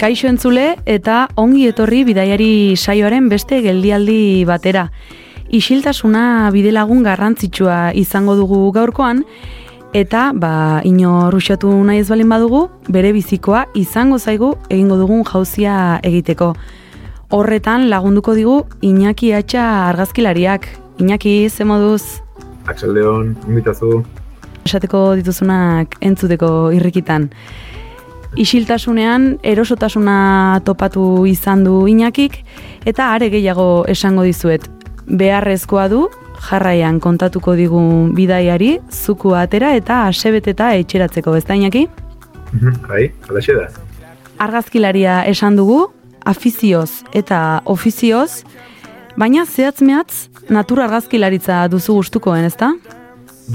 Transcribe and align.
Kaixo 0.00 0.28
entzule 0.28 0.76
eta 0.84 1.26
ongi 1.40 1.66
etorri 1.70 2.02
bidaiari 2.04 2.76
saioaren 2.76 3.28
beste 3.28 3.62
geldialdi 3.64 4.44
batera. 4.48 4.90
Isiltasuna 5.48 6.50
bidelagun 6.52 7.04
garrantzitsua 7.06 7.92
izango 7.94 8.34
dugu 8.36 8.72
gaurkoan, 8.74 9.22
eta 9.94 10.32
ba, 10.34 10.82
ino 10.84 11.30
ruxatu 11.30 11.70
nahi 11.86 12.02
ez 12.02 12.08
balin 12.10 12.28
badugu, 12.28 12.66
bere 12.88 13.12
bizikoa 13.16 13.66
izango 13.74 14.18
zaigu 14.18 14.52
egingo 14.68 14.98
dugun 15.00 15.24
jauzia 15.24 16.00
egiteko. 16.02 16.52
Horretan 17.30 17.88
lagunduko 17.90 18.34
digu 18.34 18.58
Iñaki 18.82 19.32
Atxa 19.34 19.88
argazkilariak. 19.88 20.68
Iñaki, 20.98 21.48
ze 21.50 21.64
moduz? 21.64 22.20
Atxaldeon, 22.66 23.36
invitazu. 23.48 24.04
esateko 24.66 25.14
dituzunak 25.20 25.96
entzuteko 26.02 26.72
irrikitan. 26.74 27.30
Isiltasunean 28.36 29.38
erosotasuna 29.42 30.60
topatu 30.64 31.24
izan 31.24 31.64
du 31.64 31.86
Iñakik 31.88 32.36
eta 32.84 33.08
are 33.14 33.30
gehiago 33.32 33.86
esango 33.88 34.26
dizuet. 34.28 34.66
Beharrezkoa 35.06 35.86
du 35.88 36.02
jarraian 36.48 36.98
kontatuko 37.00 37.54
digun 37.56 38.12
bidaiari 38.16 38.76
zuku 38.92 39.32
atera 39.34 39.72
eta 39.78 40.02
asebeteta 40.10 40.74
etxeratzeko, 40.82 41.36
ez 41.36 41.44
da 41.48 41.56
Iñaki? 41.56 41.86
Mhm, 42.52 42.82
Bai, 42.88 43.12
alaxe 43.30 43.56
da. 43.56 43.68
Argazkilaria 44.38 45.22
esan 45.24 45.56
dugu, 45.56 45.86
afizioz 46.24 47.02
eta 47.14 47.62
ofizioz, 47.64 48.44
baina 49.16 49.46
zehatz 49.46 49.80
mehatz 49.80 50.28
natur 50.50 50.82
argazkilaritza 50.84 51.66
duzu 51.72 51.94
gustukoen, 52.02 52.44
ezta? 52.44 52.74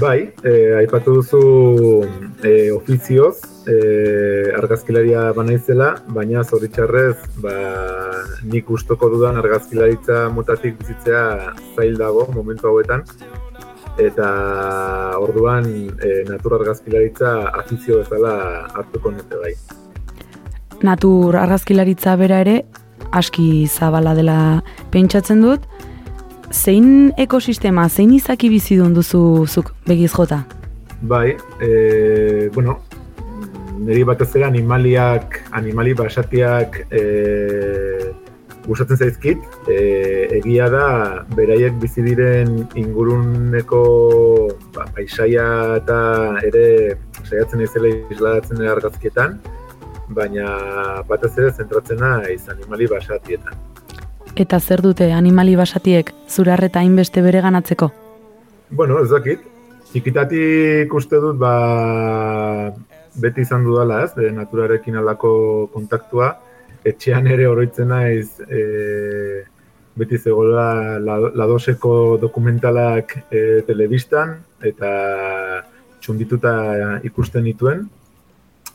Bai, 0.00 0.32
eh, 0.42 0.72
aipatu 0.78 1.18
duzu 1.18 1.40
eh, 2.42 2.72
ofizioz, 2.72 3.42
eh, 3.68 4.48
argazkilaria 4.56 5.26
banaizela, 5.36 5.90
baina 6.08 6.42
zoritxarrez, 6.42 7.16
ba, 7.44 7.52
nik 8.48 8.66
gustoko 8.66 9.10
dudan 9.12 9.36
argazkilaritza 9.36 10.28
mutatik 10.32 10.78
bizitzea 10.80 11.52
zail 11.76 11.98
dago 12.00 12.24
momentu 12.32 12.70
hauetan, 12.72 13.04
eta 14.00 14.28
orduan 15.20 15.68
eh, 16.00 16.22
natur 16.28 16.56
argazkilaritza 16.60 17.34
afizio 17.52 18.00
bezala 18.00 18.34
hartuko 18.72 19.12
nuke 19.12 19.36
bai. 19.42 19.54
natur 20.82 21.36
argazkilaritza 21.36 22.16
bera 22.16 22.40
ere 22.40 22.62
aski 23.12 23.66
zabala 23.66 24.14
dela 24.14 24.62
pentsatzen 24.90 25.42
dut. 25.42 25.60
Zein 26.52 27.12
ekosistema, 27.16 27.86
zein 27.88 28.12
izaki 28.12 28.50
bizidun 28.52 28.92
duzu 28.92 29.46
zuk 29.48 29.72
begiz 29.88 30.12
jota? 30.12 30.42
Bai, 31.08 31.32
e, 31.64 32.48
bueno, 32.52 32.76
niri 33.80 34.04
batez 34.04 34.28
ere 34.36 34.44
animaliak, 34.46 35.38
animali 35.58 35.94
basatiak 35.96 36.76
e, 36.92 37.00
gustatzen 38.66 39.00
zaizkit, 39.00 39.48
e, 39.66 39.78
egia 40.42 40.68
da 40.70 40.84
beraiek 41.34 41.80
bizi 41.80 42.04
diren 42.04 42.60
inguruneko 42.76 43.82
ba, 44.76 44.86
paisaia 44.94 45.48
eta 45.80 45.98
ere 46.52 46.68
saiatzen 47.24 47.64
naizela 47.64 47.96
isladatzen 48.12 48.62
argazkietan, 48.76 49.40
baina 50.12 51.02
batez 51.08 51.32
ere 51.38 51.50
zentratzen 51.56 52.04
naiz 52.04 52.42
animali 52.52 52.92
basatietan. 52.92 53.71
Eta 54.36 54.58
zer 54.60 54.80
dute 54.80 55.10
animali 55.12 55.56
basatiek 55.56 56.12
zure 56.28 56.52
harreta 56.54 56.80
hainbeste 56.80 57.20
bere 57.22 57.42
ganatzeko? 57.44 57.90
Bueno, 58.70 59.02
ez 59.02 59.10
dakit. 59.10 59.42
Txikitatik 59.92 60.94
uste 60.96 61.18
dut, 61.20 61.36
ba, 61.36 62.72
beti 63.20 63.44
izan 63.44 63.66
dudala, 63.66 64.02
ez, 64.06 64.14
de 64.16 64.30
naturarekin 64.32 64.96
alako 64.96 65.32
kontaktua. 65.74 66.30
Etxean 66.88 67.28
ere 67.28 67.44
oroitzen 67.46 67.92
naiz, 67.92 68.40
e, 68.48 69.44
beti 70.00 70.16
zegoela 70.16 70.98
la- 70.98 71.32
ladoseko 71.36 72.16
dokumentalak 72.22 73.18
e, 73.28 73.60
telebistan, 73.68 74.38
eta 74.64 74.94
txundituta 76.00 76.54
ikusten 77.04 77.44
nituen. 77.44 77.84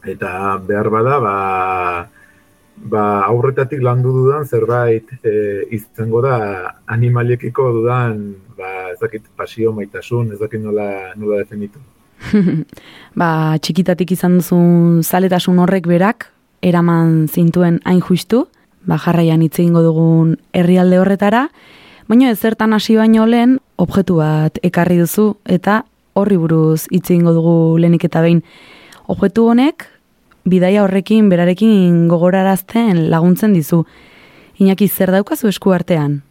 Eta 0.06 0.62
behar 0.62 0.92
bada, 0.94 1.18
ba, 1.20 1.36
ba 2.78 3.26
aurretatik 3.26 3.82
landu 3.82 4.14
dudan 4.14 4.46
zerbait 4.46 5.06
e, 5.24 5.66
izango 5.72 6.22
da 6.22 6.38
animaliekiko 6.88 7.72
dudan 7.74 8.36
ba 8.58 8.92
ez 8.94 9.00
dakit 9.00 9.24
pasio 9.36 9.72
maitasun 9.74 10.32
ez 10.34 10.40
dakit 10.40 10.62
nola 10.62 11.14
nola 11.16 11.44
definitu. 11.44 11.80
Ba, 13.20 13.58
txikitatik 13.62 14.12
izan 14.16 14.40
duzun 14.40 15.04
zaletasun 15.06 15.60
horrek 15.62 15.86
berak, 15.90 16.32
eraman 16.66 17.28
zintuen 17.30 17.78
hain 17.86 18.02
justu, 18.02 18.48
ba, 18.90 18.98
jarraian 18.98 19.44
hitz 19.46 19.60
egingo 19.60 19.84
dugun 19.86 20.36
herrialde 20.58 20.98
horretara, 20.98 21.48
baina 22.10 22.32
ezertan 22.34 22.74
hasi 22.74 22.98
baino 22.98 23.28
lehen 23.30 23.60
objektu 23.78 24.18
bat 24.22 24.58
ekarri 24.66 24.98
duzu 25.04 25.36
eta 25.46 25.84
horri 26.18 26.40
buruz 26.42 26.88
hitz 26.90 27.06
egingo 27.12 27.36
dugu 27.36 27.56
lehenik 27.78 28.08
eta 28.10 28.24
behin. 28.26 28.42
Objektu 29.08 29.46
honek 29.52 29.86
bidaia 30.48 30.84
horrekin 30.84 31.30
berarekin 31.30 32.08
gogorarazten 32.12 33.10
laguntzen 33.12 33.54
dizu. 33.54 33.84
Iñaki 34.58 34.88
zer 34.88 35.12
daukazu 35.14 35.48
esku 35.52 35.74
artean? 35.76 36.22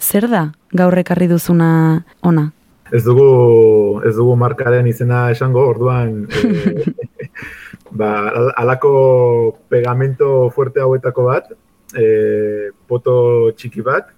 Zer 0.00 0.28
da 0.28 0.52
gaur 0.72 0.96
ekarri 0.98 1.28
duzuna 1.30 2.04
ona? 2.22 2.48
Ez 2.92 3.02
dugu 3.04 4.00
ez 4.08 4.14
dugu 4.16 4.34
markaren 4.40 4.86
izena 4.88 5.26
esango, 5.30 5.66
orduan 5.68 6.22
e, 6.32 6.88
ba 7.90 8.12
al- 8.30 8.52
alako 8.56 8.92
pegamento 9.68 10.48
fuerte 10.54 10.80
hauetako 10.80 11.26
bat, 11.28 11.50
e, 11.94 12.70
poto 12.88 13.52
txiki 13.56 13.84
bat, 13.84 14.14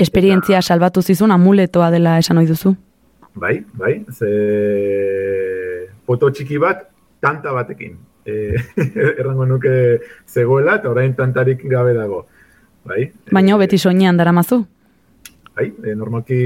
Esperientzia 0.00 0.60
salbatu 0.62 1.02
zizun 1.02 1.32
amuletoa 1.34 1.90
dela 1.90 2.12
esan 2.20 2.38
ohi 2.38 2.46
duzu. 2.46 2.70
Bai, 3.34 3.56
bai, 3.74 4.04
ze 4.12 4.28
foto 6.06 6.30
txiki 6.30 6.58
bat, 6.62 6.84
tanta 7.20 7.52
batekin. 7.52 7.96
E, 8.26 8.56
errango 9.20 9.46
nuke 9.46 9.72
zegoela, 10.28 10.76
eta 10.80 10.90
orain 10.90 11.14
tantarik 11.14 11.64
gabe 11.68 11.94
dago. 11.96 12.26
Bai, 12.84 13.10
Baina 13.32 13.56
beti 13.60 13.78
soinean 13.78 14.16
daramazu. 14.16 14.64
bai, 15.56 15.66
e, 15.84 15.94
normalki 15.94 16.40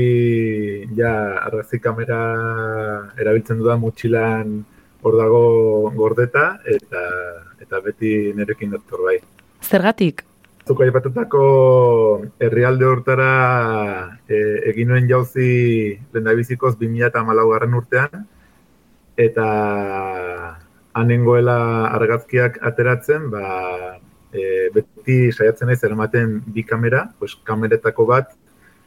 ja 0.96 1.10
argazki 1.46 1.78
kamera 1.78 2.18
erabiltzen 3.20 3.60
dudan 3.60 3.78
motxilan 3.80 4.64
hor 5.04 5.16
dago 5.20 5.42
gordeta, 5.94 6.58
eta 6.64 7.02
eta 7.60 7.80
beti 7.84 8.32
nerekin 8.34 8.70
dator 8.74 9.04
bai. 9.06 9.18
Zergatik? 9.62 10.24
Zuk 10.64 10.80
aipatutako 10.80 11.44
herrialde 12.40 12.86
hortara 12.88 13.32
e, 14.26 14.38
egin 14.72 14.88
nuen 14.88 15.08
jauzi 15.08 15.48
lehendabizikoz 16.12 16.74
2014 16.80 17.48
garren 17.50 17.74
urtean, 17.80 18.24
eta 19.20 19.48
hanengoela 20.94 21.58
argazkiak 21.96 22.60
ateratzen, 22.62 23.28
ba, 23.30 23.44
e, 24.32 24.70
beti 24.74 25.18
saiatzen 25.32 25.70
naiz 25.70 25.82
eramaten 25.84 26.40
bi 26.54 26.64
kamera, 26.66 27.08
pues, 27.18 27.34
kameretako 27.46 28.06
bat 28.10 28.34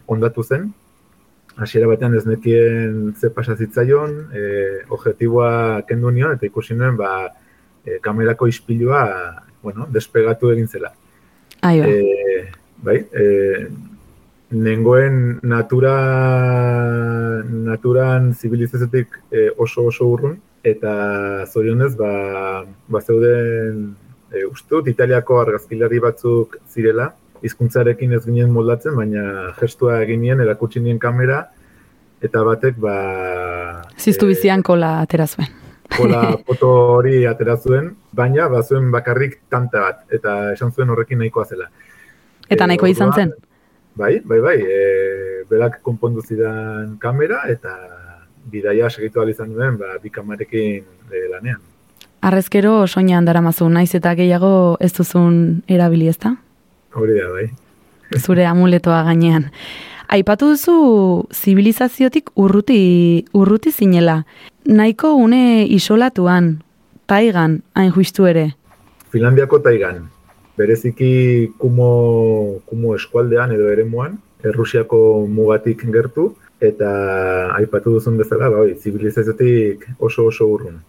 ondatu 0.07 0.43
zen, 0.43 0.69
hasiera 1.57 1.89
batean 1.89 2.15
ez 2.15 2.25
nekien 2.25 3.13
ze 3.17 3.29
pasa 3.33 3.57
zitzaion, 3.57 4.15
e, 4.31 4.43
objektiboa 4.93 5.83
kendu 5.89 6.11
nion, 6.11 6.37
eta 6.37 6.47
ikusi 6.47 6.77
nuen, 6.77 6.95
ba, 6.99 7.11
e, 7.83 7.99
kamerako 8.03 8.47
ispilua, 8.47 9.03
bueno, 9.63 9.87
despegatu 9.91 10.51
egin 10.53 10.67
zela. 10.67 10.93
Ai 11.61 11.79
ba. 11.81 11.87
E, 11.87 12.47
bai, 12.83 12.97
e, 13.11 13.67
nengoen 14.51 15.39
natura, 15.43 15.95
naturan 17.43 18.33
zibilizaziotik 18.33 19.17
e, 19.31 19.49
oso 19.57 19.89
oso 19.91 20.07
urrun, 20.07 20.37
eta 20.63 21.45
zorionez, 21.47 21.93
ba, 21.97 22.65
ba 22.87 23.01
zeuden, 23.01 23.95
e, 24.31 24.45
uste 24.45 24.69
dut, 24.75 24.89
Italiako 24.91 25.41
argazkilari 25.41 25.99
batzuk 26.03 26.57
zirela, 26.69 27.11
hizkuntzarekin 27.45 28.15
ez 28.17 28.23
ginen 28.25 28.51
moldatzen, 28.53 28.95
baina 28.97 29.53
gestua 29.59 30.01
egin 30.03 30.23
nien, 30.25 30.41
erakutsi 30.41 30.81
nien 30.83 30.99
kamera, 30.99 31.45
eta 32.23 32.43
batek, 32.47 32.79
ba... 32.81 32.97
Ziztu 33.97 34.27
e, 34.27 34.33
bizian 34.33 34.63
kola 34.65 34.97
atera 35.03 35.27
zuen. 35.27 35.51
Kola 35.93 36.23
foto 36.47 36.71
hori 36.97 37.21
atera 37.29 37.57
zuen, 37.57 37.91
baina 38.11 38.47
bazuen 38.51 38.89
bakarrik 38.91 39.41
tanta 39.51 39.85
bat, 39.85 40.01
eta 40.13 40.53
esan 40.55 40.73
zuen 40.73 40.89
horrekin 40.89 41.21
nahikoa 41.23 41.45
zela. 41.45 41.69
Eta 42.47 42.63
E, 42.63 42.67
nahiko 42.67 42.89
izan 42.89 43.13
orduan, 43.13 43.31
zen. 43.35 43.47
Bai, 43.97 44.17
bai, 44.25 44.39
bai, 44.41 44.57
e, 44.61 44.81
berak 45.49 45.79
konpondu 45.85 46.21
zidan 46.21 46.97
kamera, 47.01 47.43
eta 47.49 47.73
bidaia 48.51 48.89
segitu 48.89 49.27
izan 49.29 49.53
duen, 49.53 49.77
ba, 49.77 49.97
bi 50.01 50.09
kamarekin 50.09 50.83
e, 51.11 51.23
lanean. 51.31 51.59
Arrezkero 52.21 52.87
soinean 52.87 53.25
daramazu, 53.25 53.67
naiz 53.69 53.93
eta 53.95 54.13
gehiago 54.15 54.77
ez 54.81 54.91
duzun 54.93 55.61
erabili 55.67 56.07
ezta? 56.07 56.35
Hori 56.93 57.19
da, 57.19 57.29
bai. 57.31 57.47
Zure 58.23 58.45
amuletoa 58.47 59.03
gainean. 59.07 59.49
Aipatu 60.07 60.53
duzu 60.53 61.27
zibilizaziotik 61.35 62.31
urruti, 62.39 63.25
urruti 63.35 63.71
zinela. 63.71 64.21
Nahiko 64.65 65.13
une 65.15 65.65
isolatuan, 65.67 66.61
taigan, 67.07 67.61
hain 67.75 67.91
justu 67.91 68.27
ere. 68.27 68.53
Finlandiako 69.11 69.59
taigan, 69.63 70.07
bereziki 70.57 71.51
kumo, 71.59 71.91
kumo 72.65 72.95
eskualdean 72.95 73.51
edo 73.55 73.69
eremuan, 73.71 74.17
Errusiako 74.45 75.25
mugatik 75.27 75.81
gertu, 75.93 76.35
eta 76.61 76.91
aipatu 77.57 77.97
duzun 77.97 78.17
bezala, 78.17 78.49
bai, 78.49 78.75
zibilizaziotik 78.75 79.85
oso 79.99 80.27
oso 80.31 80.47
urrun. 80.47 80.79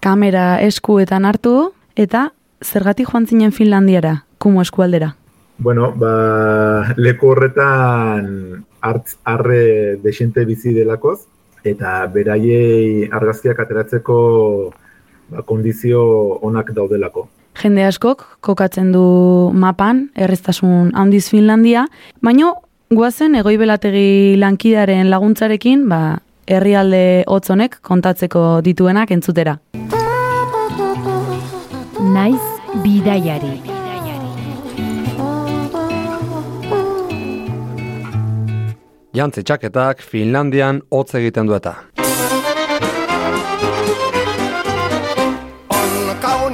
Kamera 0.00 0.60
eskuetan 0.60 1.24
hartu, 1.28 1.72
eta 1.96 2.30
zergatik 2.64 3.10
joan 3.10 3.26
zinen 3.26 3.52
Finlandiara, 3.52 4.24
kumo 4.38 4.62
eskualdera. 4.62 5.14
Bueno, 5.58 5.92
ba, 5.94 6.94
leku 6.96 7.28
horretan 7.34 8.64
hartz 8.80 9.16
arre 9.24 9.96
desente 10.02 10.44
bizi 10.44 10.72
delakoz, 10.74 11.20
eta 11.64 12.00
beraiei 12.10 13.06
argazkiak 13.12 13.60
ateratzeko 13.62 14.16
ba, 15.30 15.44
kondizio 15.46 16.02
onak 16.42 16.72
daudelako. 16.74 17.28
Jende 17.62 17.84
askok 17.84 18.24
kokatzen 18.40 18.92
du 18.94 19.04
mapan, 19.54 20.06
erreztasun 20.16 20.94
handiz 20.96 21.28
Finlandia, 21.28 21.84
baino 22.24 22.54
guazen 22.96 23.34
egoibelategi 23.38 24.36
lankidaren 24.40 25.08
laguntzarekin, 25.10 25.86
ba, 25.88 26.18
herrialde 26.46 27.24
hotzonek 27.30 27.78
kontatzeko 27.80 28.60
dituenak 28.64 29.12
entzutera. 29.14 29.56
Naiz 32.12 32.42
bidaiari. 32.82 33.54
Jantzi 39.12 39.42
txaketak 39.44 40.00
Finlandian 40.00 40.80
hotz 40.90 41.14
egiten 41.18 41.48
du 41.48 41.56
eta. 41.56 41.74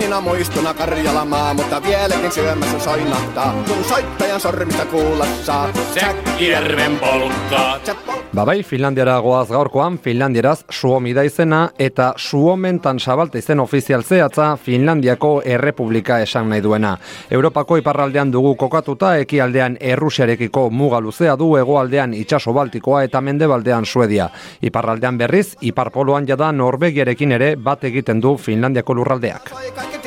Kauniina 0.08 0.31
muistuna 0.31 0.75
Karjalamaa, 0.75 1.55
mutta 1.55 1.82
vieläkin 1.82 2.32
syömässä 2.32 2.78
soinahtaa, 2.78 3.55
kun 3.69 3.84
soittajan 3.84 4.40
sormista 4.40 4.87
kuulla 4.87 5.25
saa. 5.43 5.69
Säkkijärven 6.00 6.99
polkkaa. 6.99 7.78
Se 7.84 7.93
pol- 7.93 8.19
Ba 8.34 8.46
bai, 8.46 8.62
Finlandiara 8.62 9.20
goaz 9.20 9.49
gaurkoan, 9.49 9.99
Finlandieraz 9.99 10.60
Suomi 10.70 11.14
da 11.14 11.22
izena 11.22 11.69
eta 11.78 12.12
Suomentan 12.16 13.00
sabalte 13.00 13.38
izen 13.38 13.60
ofizial 13.60 14.02
zehatza 14.02 14.56
Finlandiako 14.56 15.43
Errepublika 15.44 16.19
esan 16.19 16.49
nahi 16.50 16.62
duena. 16.62 16.96
Europako 17.31 17.76
iparraldean 17.76 18.32
dugu 18.32 18.55
kokatuta, 18.55 19.16
ekialdean 19.16 19.76
Errusiarekiko 19.81 20.70
muga 20.70 21.00
luzea 21.00 21.37
du, 21.38 21.56
hegoaldean 21.56 22.14
itsaso 22.14 22.52
baltikoa 22.52 23.02
eta 23.02 23.20
mendebaldean 23.20 23.87
Suedia. 23.87 24.28
Iparraldean 24.62 25.19
berriz, 25.19 25.56
iparpoloan 25.60 26.28
jada 26.28 26.52
Norvegiarekin 26.52 27.32
ere 27.32 27.56
bat 27.56 27.84
egiten 27.84 28.20
du 28.22 28.37
Finlandiako 28.37 28.94
lurraldeak. 28.94 29.50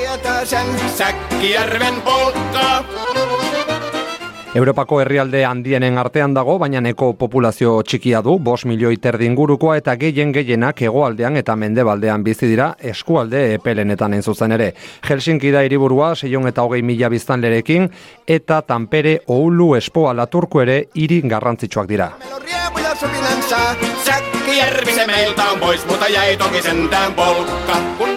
Tietää 0.02 0.46
sen. 0.46 0.66
Säkkijärven 0.98 2.02
polkkaa. 2.02 2.84
Europako 4.56 5.00
herrialde 5.00 5.44
handienen 5.46 5.98
artean 5.98 6.34
dago, 6.36 6.58
baina 6.60 6.82
neko 6.82 7.14
populazio 7.14 7.76
txikia 7.84 8.24
du, 8.26 8.40
bos 8.40 8.66
milioi 8.66 8.98
terdi 8.98 9.26
ingurukoa 9.30 9.76
eta 9.78 9.96
gehien 10.02 10.34
gehienak 10.34 10.82
hegoaldean 10.82 11.38
eta 11.38 11.56
mendebaldean 11.56 12.24
bizi 12.24 12.50
dira 12.50 12.74
eskualde 12.94 13.54
epelenetan 13.54 14.18
zuzen 14.24 14.52
ere. 14.58 14.74
Helsinki 15.10 15.52
da 15.52 15.62
hiriburua, 15.62 16.16
seion 16.16 16.48
eta 16.48 16.66
hogei 16.66 16.82
mila 16.82 17.10
biztanlerekin, 17.10 17.90
eta 18.28 18.62
Tampere, 18.62 19.20
Oulu, 19.28 19.76
Espoa, 19.76 20.16
Laturku 20.18 20.60
ere 20.66 20.84
hiri 20.96 21.22
garrantzitsuak 21.22 21.88
dira. 21.90 22.12
Meillä 22.20 22.36
on 22.36 22.42
riemuja 22.42 22.96
sopinen 22.96 23.44
sää. 23.50 23.76
Säkkijärvi 24.06 24.92
se 24.92 25.08
meiltä 25.08 25.44
on 25.44 25.60
pois, 25.60 25.86
mutta 25.86 26.08
jäi 26.08 26.38
toki 26.38 26.62
sentään 26.62 27.14
polkka. 27.14 27.78
Kun 27.98 28.08
rakka... 28.08 28.11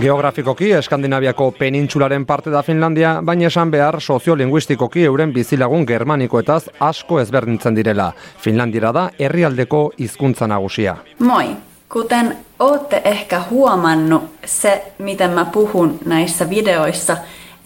Geografikoki, 0.00 0.72
Eskandinaviako 0.72 1.50
penintsularen 1.58 2.26
parte 2.26 2.50
da 2.54 2.62
Finlandia, 2.62 3.16
baina 3.24 3.48
esan 3.48 3.70
behar 3.70 3.96
soziolinguistikoki 4.00 5.02
euren 5.08 5.32
bizilagun 5.34 5.82
germanikoetaz 5.88 6.68
asko 6.86 7.18
ezberdintzen 7.18 7.74
direla. 7.74 8.12
Finlandiera 8.38 8.92
da 8.94 9.08
herrialdeko 9.18 9.80
hizkuntza 9.98 10.46
nagusia. 10.46 10.96
Moi! 11.18 11.56
Kuten 11.88 12.36
ootte 12.58 13.02
ehkä 13.04 13.42
huomannut, 13.50 14.22
se 14.44 14.82
miten 14.98 15.30
mä 15.30 15.44
puhun 15.44 15.98
näissä 16.04 16.50
videoissa 16.50 17.16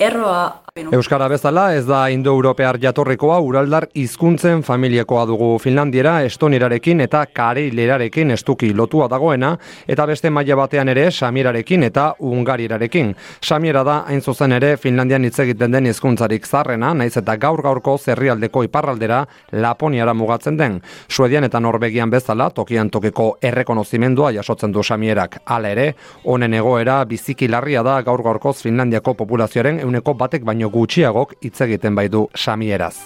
eroaa 0.00 0.61
Euskara 0.72 1.26
bezala 1.28 1.66
ez 1.76 1.82
da 1.84 2.06
indoeuropear 2.08 2.78
jatorrikoa 2.80 3.34
uraldar 3.44 3.84
hizkuntzen 3.92 4.62
familiakoa 4.64 5.26
dugu 5.28 5.48
Finlandiera, 5.60 6.14
estonirarekin 6.24 7.02
eta 7.04 7.26
kareilerarekin 7.28 8.32
estuki 8.32 8.70
lotua 8.72 9.04
dagoena, 9.12 9.50
eta 9.84 10.06
beste 10.08 10.30
maila 10.32 10.56
batean 10.56 10.88
ere 10.88 11.10
samirarekin 11.10 11.84
eta 11.90 12.06
ungarirarekin. 12.24 13.10
Samiera 13.44 13.82
da 13.84 13.98
hain 14.08 14.22
zuzen 14.22 14.56
ere 14.56 14.78
Finlandian 14.78 15.26
hitz 15.28 15.34
egiten 15.44 15.76
den 15.76 15.90
hizkuntzarik 15.90 16.48
zarrena, 16.48 16.94
naiz 16.94 17.18
eta 17.20 17.36
gaur 17.36 17.60
gaurko 17.60 17.98
zerrialdeko 17.98 18.64
iparraldera 18.64 19.26
Laponiara 19.52 20.14
mugatzen 20.14 20.56
den. 20.56 20.80
Suedian 21.06 21.44
eta 21.44 21.60
Norvegian 21.60 22.08
bezala 22.08 22.48
tokian 22.48 22.88
tokiko 22.88 23.36
errekonozimendua 23.42 24.32
jasotzen 24.38 24.72
du 24.72 24.82
samierak. 24.82 25.42
Hala 25.44 25.76
ere, 25.76 25.86
honen 26.24 26.54
egoera 26.54 27.04
biziki 27.04 27.52
larria 27.52 27.84
da 27.84 28.00
gaur 28.00 28.24
gaurkoz 28.24 28.56
Finlandiako 28.62 29.18
populazioaren 29.20 29.84
euneko 29.84 30.16
batek 30.16 30.48
baino 30.48 30.61
gutxiagok 30.70 31.34
hitz 31.40 31.60
egiten 31.60 31.94
bai 31.94 32.08
du 32.08 32.28
samieraz. 32.34 32.96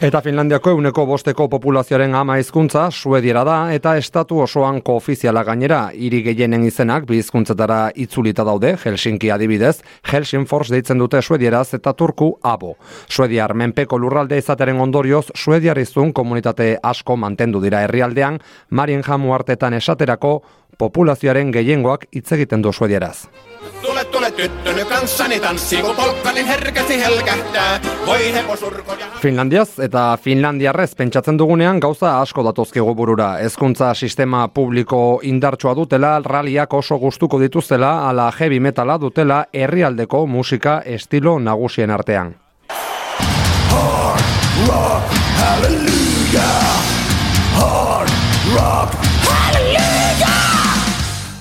Eta 0.00 0.22
Finlandiako 0.24 0.72
euneko 0.72 1.02
bosteko 1.04 1.44
populazioaren 1.52 2.14
ama 2.16 2.38
hizkuntza 2.40 2.86
suediera 2.90 3.42
da 3.44 3.56
eta 3.74 3.90
estatu 4.00 4.38
osoan 4.40 4.78
koofiziala 4.80 5.42
gainera 5.44 5.80
hiri 5.92 6.22
gehienen 6.24 6.62
izenak 6.64 7.04
bi 7.04 7.18
hizkuntzetara 7.20 7.90
itzulita 8.04 8.46
daude 8.48 8.70
Helsinki 8.80 9.28
adibidez 9.28 9.82
Helsingfors 10.08 10.70
deitzen 10.72 11.04
dute 11.04 11.20
suedieraz 11.20 11.74
eta 11.76 11.92
turku 11.92 12.30
abo. 12.40 12.78
Suediar 13.12 13.52
menpeko 13.52 13.98
lurralde 14.00 14.38
izateren 14.40 14.80
ondorioz 14.80 15.26
suediarrizun 15.34 16.14
komunitate 16.16 16.70
asko 16.82 17.18
mantendu 17.20 17.60
dira 17.60 17.82
herrialdean 17.84 18.40
Marien 18.70 19.04
hartetan 19.04 19.74
esaterako 19.74 20.40
populazioaren 20.80 21.52
gehiengoak 21.52 22.08
hitz 22.16 22.32
egiten 22.32 22.64
du 22.64 22.72
suedieraz. 22.72 23.28
Tule, 23.82 24.04
tule 24.12 24.30
tyttöny 24.30 24.84
kanssani 24.88 25.40
tanssii, 25.40 25.82
kun 25.82 25.96
polkka 25.96 26.32
niin 26.32 26.46
herkästi 26.46 27.00
helkähtää. 27.00 27.80
Voi 28.06 28.32
heposurkoja... 28.32 29.06
Finlandiaz 29.20 29.78
eta 29.78 30.18
Finlandiarrez 30.22 30.94
pentsatzen 30.96 31.38
dugunean 31.38 31.78
gauza 31.78 32.20
asko 32.20 32.44
datozkigu 32.44 32.94
burura. 32.94 33.30
Hezkuntza 33.42 33.94
sistema 33.94 34.48
publiko 34.48 35.20
indartsua 35.22 35.76
dutela, 35.76 36.20
raliak 36.24 36.74
oso 36.74 36.98
gustuko 36.98 37.40
dituztela, 37.40 38.08
ala 38.08 38.32
heavy 38.40 38.60
metala 38.60 39.00
dutela 39.00 39.44
herrialdeko 39.54 40.26
musika 40.26 40.80
estilo 40.84 41.38
nagusien 41.38 41.90
artean. 41.90 42.34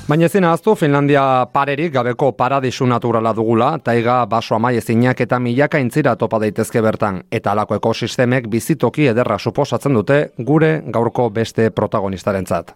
Baina 0.09 0.25
ezin 0.25 0.41
ahaztu 0.49 0.73
Finlandia 0.73 1.23
parerik 1.53 1.91
gabeko 1.93 2.31
paradisu 2.33 2.87
naturala 2.89 3.29
dugula, 3.37 3.67
taiga 3.77 4.23
baso 4.25 4.55
amaiezinak 4.55 5.19
eta 5.21 5.37
milaka 5.39 5.77
intzira 5.77 6.15
topa 6.17 6.39
daitezke 6.41 6.81
bertan, 6.81 7.19
eta 7.29 7.51
alako 7.51 7.77
ekosistemek 7.77 8.47
bizitoki 8.49 9.05
ederra 9.11 9.37
suposatzen 9.37 9.93
dute 9.93 10.17
gure 10.47 10.71
gaurko 10.87 11.27
beste 11.29 11.69
protagonistarentzat. 11.69 12.73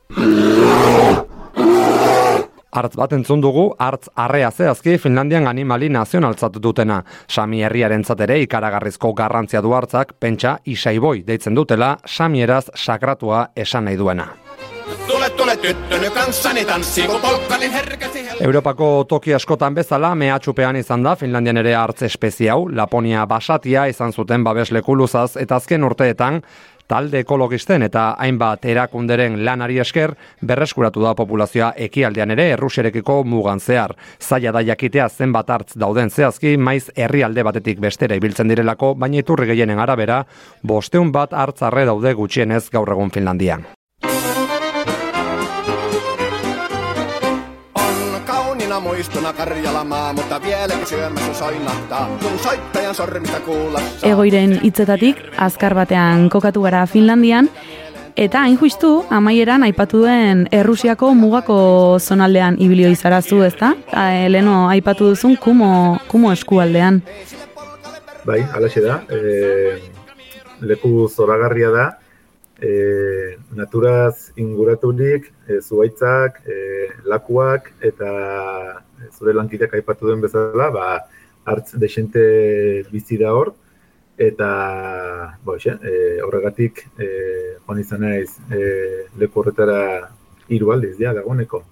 Artz 2.83 2.93
bat 3.01 3.17
entzun 3.17 3.41
dugu, 3.41 3.65
artz 3.79 4.13
arrea 4.13 4.51
zehazki 4.51 4.99
Finlandian 5.01 5.49
animali 5.49 5.89
nazionaltzat 5.89 6.61
dutena. 6.61 7.01
Sami 7.27 7.65
herriarentzat 7.65 8.21
ere 8.27 8.39
ikaragarrizko 8.45 9.13
garrantzia 9.17 9.65
du 9.65 9.73
hartzak, 9.73 10.13
pentsa 10.19 10.59
isaiboi 10.65 11.23
deitzen 11.25 11.57
dutela, 11.57 11.95
samieraz 12.05 12.67
sakratua 12.75 13.47
esan 13.55 13.89
nahi 13.89 13.97
duena. 13.97 14.29
Tule 15.53 15.74
tyttöny 15.74 16.10
kanssani 16.10 16.65
tanssii, 16.65 17.07
kun 17.07 17.22
polkka 17.22 17.57
niin 17.57 17.72
herkästi 17.72 18.19
helkähtää. 18.19 18.45
Europako 18.45 19.03
toki 19.07 19.33
askotan 19.33 19.75
bezala 19.75 20.15
mehatxupean 20.15 20.75
izan 20.75 21.03
da 21.03 21.15
Finlandian 21.15 21.57
ere 21.57 21.75
hartz 21.75 22.01
espezie 22.01 22.50
hau, 22.50 22.69
Laponia 22.75 23.27
basatia 23.27 23.86
izan 23.86 24.13
zuten 24.13 24.43
babesleku 24.43 24.98
luzaz 24.98 25.38
eta 25.38 25.55
azken 25.55 25.83
urteetan 25.83 26.41
talde 26.88 27.19
ekologisten 27.19 27.83
eta 27.83 28.15
hainbat 28.17 28.65
erakunderen 28.65 29.45
lanari 29.45 29.77
esker 29.79 30.15
berreskuratu 30.41 31.05
da 31.05 31.13
populazioa 31.15 31.74
ekialdean 31.77 32.31
ere 32.31 32.50
erruserekiko 32.55 33.24
mugan 33.24 33.60
zehar. 33.60 33.93
Zaila 34.22 34.51
da 34.51 34.62
jakitea 34.62 35.10
zenbat 35.10 35.50
hartz 35.50 35.77
dauden 35.79 36.10
zehazki, 36.10 36.57
maiz 36.57 36.89
herrialde 36.98 37.43
batetik 37.43 37.79
bestera 37.79 38.15
ibiltzen 38.15 38.50
direlako, 38.50 38.95
baina 38.95 39.22
iturri 39.22 39.45
gehienen 39.53 39.79
arabera, 39.79 40.24
bosteun 40.63 41.12
bat 41.12 41.33
hartzarre 41.33 41.86
daude 41.86 42.13
gutxienez 42.13 42.69
gaur 42.72 42.89
egun 42.89 43.12
Finlandian. 43.12 43.65
Muistona 48.93 49.33
Karjalamaa, 49.33 50.13
mutta 50.13 50.41
vieläkin 50.41 50.88
syömässä 50.88 51.33
soinahtaa, 51.33 52.17
kun 52.21 52.39
soittajan 52.39 52.95
sormista 52.95 53.39
kuulassa. 53.39 54.07
Egoiren 54.07 54.62
hitzetatik 54.63 55.17
azkar 55.38 55.73
batean 55.75 56.29
kokatu 56.29 56.62
gara 56.62 56.85
Finlandian 56.85 57.50
eta 58.17 58.39
hain 58.39 58.59
justu 58.62 59.05
amaieran 59.09 59.63
aipatu 59.63 60.03
duen 60.03 60.45
Errusiako 60.51 61.13
mugako 61.13 61.57
zonaldean 62.00 62.55
ibilio 62.59 62.91
izarazu, 62.91 63.41
ezta? 63.41 63.73
Ta, 63.91 64.05
Leno 64.29 64.67
aipatu 64.69 65.09
duzun 65.09 65.38
kumo, 65.38 65.97
kumo 66.07 66.31
eskualdean. 66.31 67.01
Bai, 68.25 68.45
alaxe 68.53 68.81
da. 68.81 69.01
E, 69.09 69.79
leku 70.62 71.07
zoragarria 71.09 71.73
da. 71.73 71.91
E, 72.63 73.36
naturaz 73.51 74.32
inguraturik, 74.39 75.27
e, 75.48 75.60
zuaitzak, 75.60 76.39
e, 76.48 76.88
lakuak 77.12 77.74
eta 77.84 78.12
zure 79.12 79.34
lankideak 79.36 79.75
aipatu 79.75 80.08
duen 80.08 80.24
bezala, 80.24 80.70
ba, 80.72 80.88
hartz 81.43 81.75
desente 81.75 82.24
bizi 82.91 83.20
da 83.20 83.34
hor, 83.36 83.51
eta 84.17 84.50
bo, 85.43 85.58
xe, 85.60 85.75
e, 85.84 86.22
horregatik 86.24 86.86
e, 86.96 87.08
joan 87.65 87.82
izan 87.82 88.05
naiz 88.05 88.38
e, 88.48 89.10
leku 89.20 89.41
horretara 89.41 90.10
hiru 90.48 90.72
aldiz, 90.72 90.96
ja, 91.01 91.13
dagoeneko. 91.17 91.63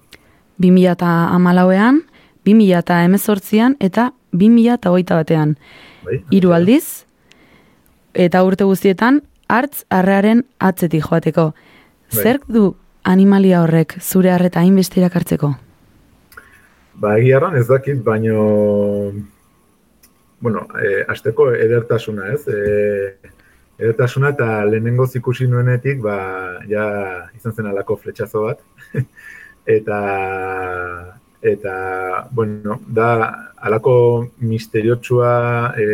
2000 0.61 0.91
eta 0.91 1.11
amalauean, 1.35 2.03
2000 2.45 2.79
eta 2.81 3.03
emezortzian 3.05 3.77
eta 3.79 4.11
2000 4.33 4.77
eta 4.77 4.91
hogeita 4.91 5.17
batean. 5.21 5.55
Bai, 6.05 6.21
Hiru 6.33 6.53
aldiz, 6.57 7.05
eta 8.13 8.41
urte 8.43 8.65
guztietan, 8.65 9.21
hartz 9.51 9.83
arrearen 9.91 10.45
atzetik 10.59 11.03
joateko. 11.09 11.51
Bai. 11.51 12.23
Zerk 12.23 12.47
du 12.47 12.71
animalia 13.03 13.61
horrek 13.63 13.97
zure 13.99 14.31
harreta 14.31 14.61
hainbeste 14.61 15.01
irakartzeko? 15.01 15.51
Ba, 17.01 17.15
egia 17.17 17.39
erran 17.39 17.55
ez 17.57 17.65
dakit, 17.67 18.01
baino, 18.05 19.11
bueno, 20.41 20.65
e, 20.77 21.01
azteko 21.09 21.49
edertasuna, 21.55 22.27
ez? 22.35 22.43
E, 22.47 23.31
edertasuna 23.81 24.33
eta 24.35 24.49
lehenengo 24.69 25.07
ikusi 25.15 25.47
nuenetik, 25.49 26.01
ba, 26.03 26.17
ja 26.69 26.85
izan 27.37 27.55
zen 27.55 27.71
alako 27.71 27.97
fletxazo 28.03 28.43
bat. 28.45 28.61
eta, 29.77 30.01
eta, 31.41 31.73
bueno, 32.31 32.81
da 32.87 33.09
alako 33.57 33.95
misteriotsua 34.37 35.33
e, 35.79 35.87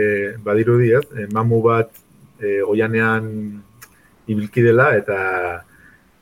badirudi, 0.43 0.91
ez? 0.97 1.05
E, 1.15 1.29
mamu 1.31 1.61
bat 1.63 1.93
e, 2.41 2.61
oianean 2.63 3.29
ibilki 4.27 4.63
dela, 4.65 4.91
eta, 4.97 5.17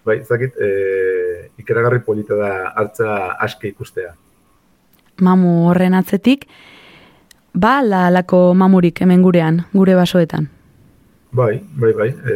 bai, 0.06 0.20
ez 0.22 0.28
dakit, 0.30 0.58
e, 0.62 1.50
ikeragarri 1.62 2.02
polita 2.06 2.38
da 2.40 2.52
hartza 2.76 3.36
aske 3.42 3.72
ikustea. 3.74 4.14
Mamu 5.26 5.70
horren 5.70 5.96
atzetik, 5.98 6.46
ba 7.56 7.80
ala 7.80 8.06
alako 8.10 8.54
mamurik 8.54 9.02
hemen 9.02 9.24
gurean, 9.24 9.64
gure 9.74 9.96
basoetan. 9.96 10.50
Bai, 11.36 11.60
bai, 11.80 11.94
bai, 11.94 12.10
e, 12.10 12.36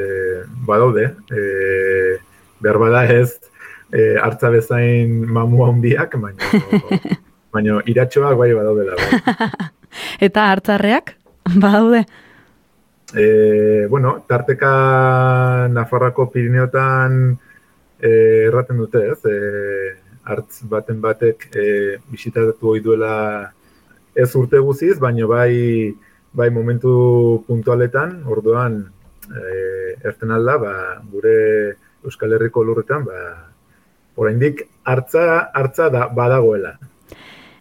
badaude, 0.67 1.05
e, 1.31 2.17
behar 2.59 2.79
bada 2.81 3.05
ez, 3.13 3.39
e, 3.93 4.15
hartza 4.19 4.49
bezain 4.53 5.21
mamu 5.27 5.63
handiak, 5.67 6.17
baina, 6.19 6.49
baina 7.53 7.81
iratxoak 7.87 8.37
bai 8.39 8.51
badaudela. 8.57 8.97
Bai. 8.99 9.69
Eta 10.27 10.49
hartzarreak, 10.51 11.15
badaude. 11.55 12.03
E, 13.15 13.87
bueno, 13.89 14.23
tarteka 14.27 15.67
Nafarrako 15.71 16.29
Pirineotan 16.29 17.37
e, 17.99 18.09
erraten 18.47 18.77
dute, 18.77 19.01
ez? 19.11 19.19
E, 19.25 19.37
hartz 20.29 20.61
baten 20.69 21.01
batek 21.01 21.49
e, 21.55 21.65
bisitatu 22.11 22.73
ohi 22.73 22.83
duela 22.85 23.51
ez 24.13 24.29
urte 24.35 24.59
guziz, 24.59 24.97
baina 24.99 25.25
bai, 25.27 25.95
bai 26.33 26.49
momentu 26.53 27.43
puntualetan, 27.47 28.19
orduan 28.29 28.81
e, 29.29 29.95
erten 30.03 30.31
alda, 30.35 30.57
ba, 30.61 30.73
gure 31.11 31.37
Euskal 32.05 32.35
Herriko 32.37 32.63
lurretan, 32.63 33.05
ba, 33.07 33.49
oraindik 34.19 34.67
hartza, 34.83 35.49
hartza 35.53 35.89
da, 35.89 36.07
badagoela. 36.13 36.75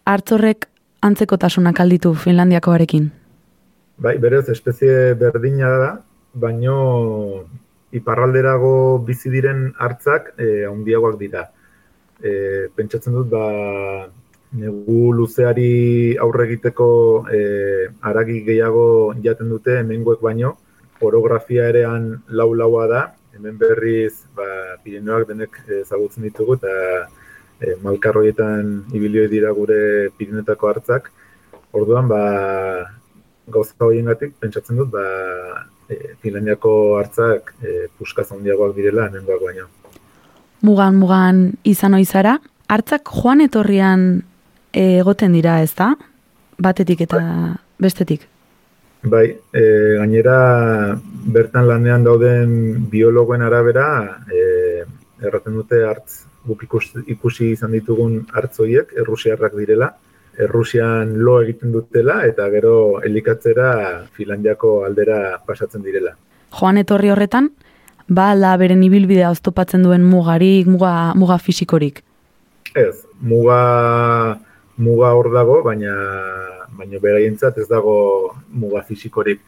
Hartzorrek 0.09 0.69
antzekotasunak 1.05 1.81
alditu 1.81 2.15
Finlandiakoarekin. 2.15 3.11
Bai, 3.99 4.15
berez, 4.23 4.47
espezie 4.49 5.15
berdina 5.19 5.69
da, 5.75 5.89
baino 6.39 6.75
iparralderago 7.99 9.01
bizi 9.03 9.33
diren 9.33 9.73
hartzak 9.75 10.29
e, 10.39 10.47
handiagoak 10.69 11.17
dira. 11.19 11.43
E, 12.23 12.31
pentsatzen 12.79 13.17
dut, 13.17 13.27
ba, 13.33 14.07
negu 14.61 15.11
luzeari 15.19 16.15
aurre 16.23 16.47
egiteko 16.47 16.87
e, 17.27 17.41
aragi 18.11 18.37
gehiago 18.47 18.85
jaten 19.25 19.51
dute 19.51 19.81
hemengoek 19.81 20.23
baino, 20.23 20.53
orografia 21.03 21.67
erean 21.73 22.07
lau-laua 22.31 22.85
da, 22.93 23.03
hemen 23.35 23.59
berriz 23.59 24.13
ba, 24.39 24.47
Pirineoak 24.85 25.27
denek 25.33 25.59
ezagutzen 25.81 26.29
ditugu 26.29 26.55
eta 26.61 26.77
e, 27.59 27.75
malkarroietan 27.83 28.95
ibilioi 28.95 29.27
dira 29.35 29.51
gure 29.59 29.83
Pirinetako 30.15 30.71
hartzak. 30.71 31.11
Orduan, 31.75 32.07
ba, 32.09 32.23
gauza 33.53 33.75
horiengatik 33.85 34.37
pentsatzen 34.41 34.79
dut, 34.81 34.91
ba, 34.93 35.05
e, 35.89 36.15
Finlandiako 36.23 36.73
hartzak 36.99 37.55
e, 37.63 37.89
puskaz 37.99 38.29
handiagoak 38.33 38.77
direla 38.77 39.09
hemengoak 39.09 39.45
baino. 39.45 39.69
Mugan, 40.67 40.97
mugan 40.99 41.43
izan 41.69 41.95
oizara, 41.95 42.39
hartzak 42.69 43.09
joan 43.09 43.45
etorrian 43.45 44.09
eh, 44.73 44.99
egoten 44.99 45.33
dira, 45.33 45.61
ez 45.63 45.73
da? 45.79 45.93
Batetik 46.59 47.05
eta 47.07 47.21
bestetik. 47.79 48.27
Bai, 49.07 49.29
e, 49.55 49.63
gainera 50.01 50.39
bertan 51.35 51.69
lanean 51.69 52.03
dauden 52.03 52.89
biologoen 52.91 53.45
arabera, 53.47 53.87
e, 54.27 54.83
erraten 55.23 55.55
dute 55.55 55.85
hartz, 55.87 56.25
guk 56.49 56.65
ikusi, 56.67 57.05
ikusi 57.15 57.53
izan 57.55 57.77
ditugun 57.77 58.25
hartzoiek, 58.35 58.91
errusiarrak 58.99 59.55
direla, 59.55 59.93
Errusian 60.39 61.17
lo 61.19 61.41
egiten 61.43 61.73
dutela 61.75 62.21
eta 62.27 62.47
gero 62.53 63.01
elikatzera 63.03 63.71
Finlandiako 64.15 64.85
aldera 64.87 65.39
pasatzen 65.47 65.83
direla. 65.83 66.15
Joan 66.55 66.79
etorri 66.79 67.11
horretan, 67.11 67.51
ba 68.09 68.31
ala 68.33 68.55
beren 68.57 68.85
ibilbidea 68.87 69.33
oztopatzen 69.35 69.83
duen 69.83 70.07
mugarik, 70.07 70.71
muga, 70.71 71.13
muga 71.19 71.39
fisikorik. 71.43 72.03
Ez, 72.75 73.05
muga, 73.21 74.39
muga 74.79 75.13
hor 75.19 75.33
dago, 75.35 75.61
baina, 75.67 75.95
baina 76.79 77.01
beraientzat 77.03 77.59
ez 77.59 77.69
dago 77.69 77.97
muga 78.49 78.85
fisikorik. 78.87 79.43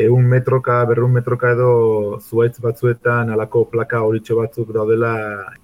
Egun 0.00 0.26
metroka, 0.30 0.78
berrun 0.86 1.12
metroka 1.12 1.50
edo 1.54 1.72
zuaitz 2.20 2.60
batzuetan 2.62 3.30
alako 3.34 3.64
plaka 3.72 4.02
horitxo 4.06 4.36
batzuk 4.38 4.70
daudela 4.74 5.14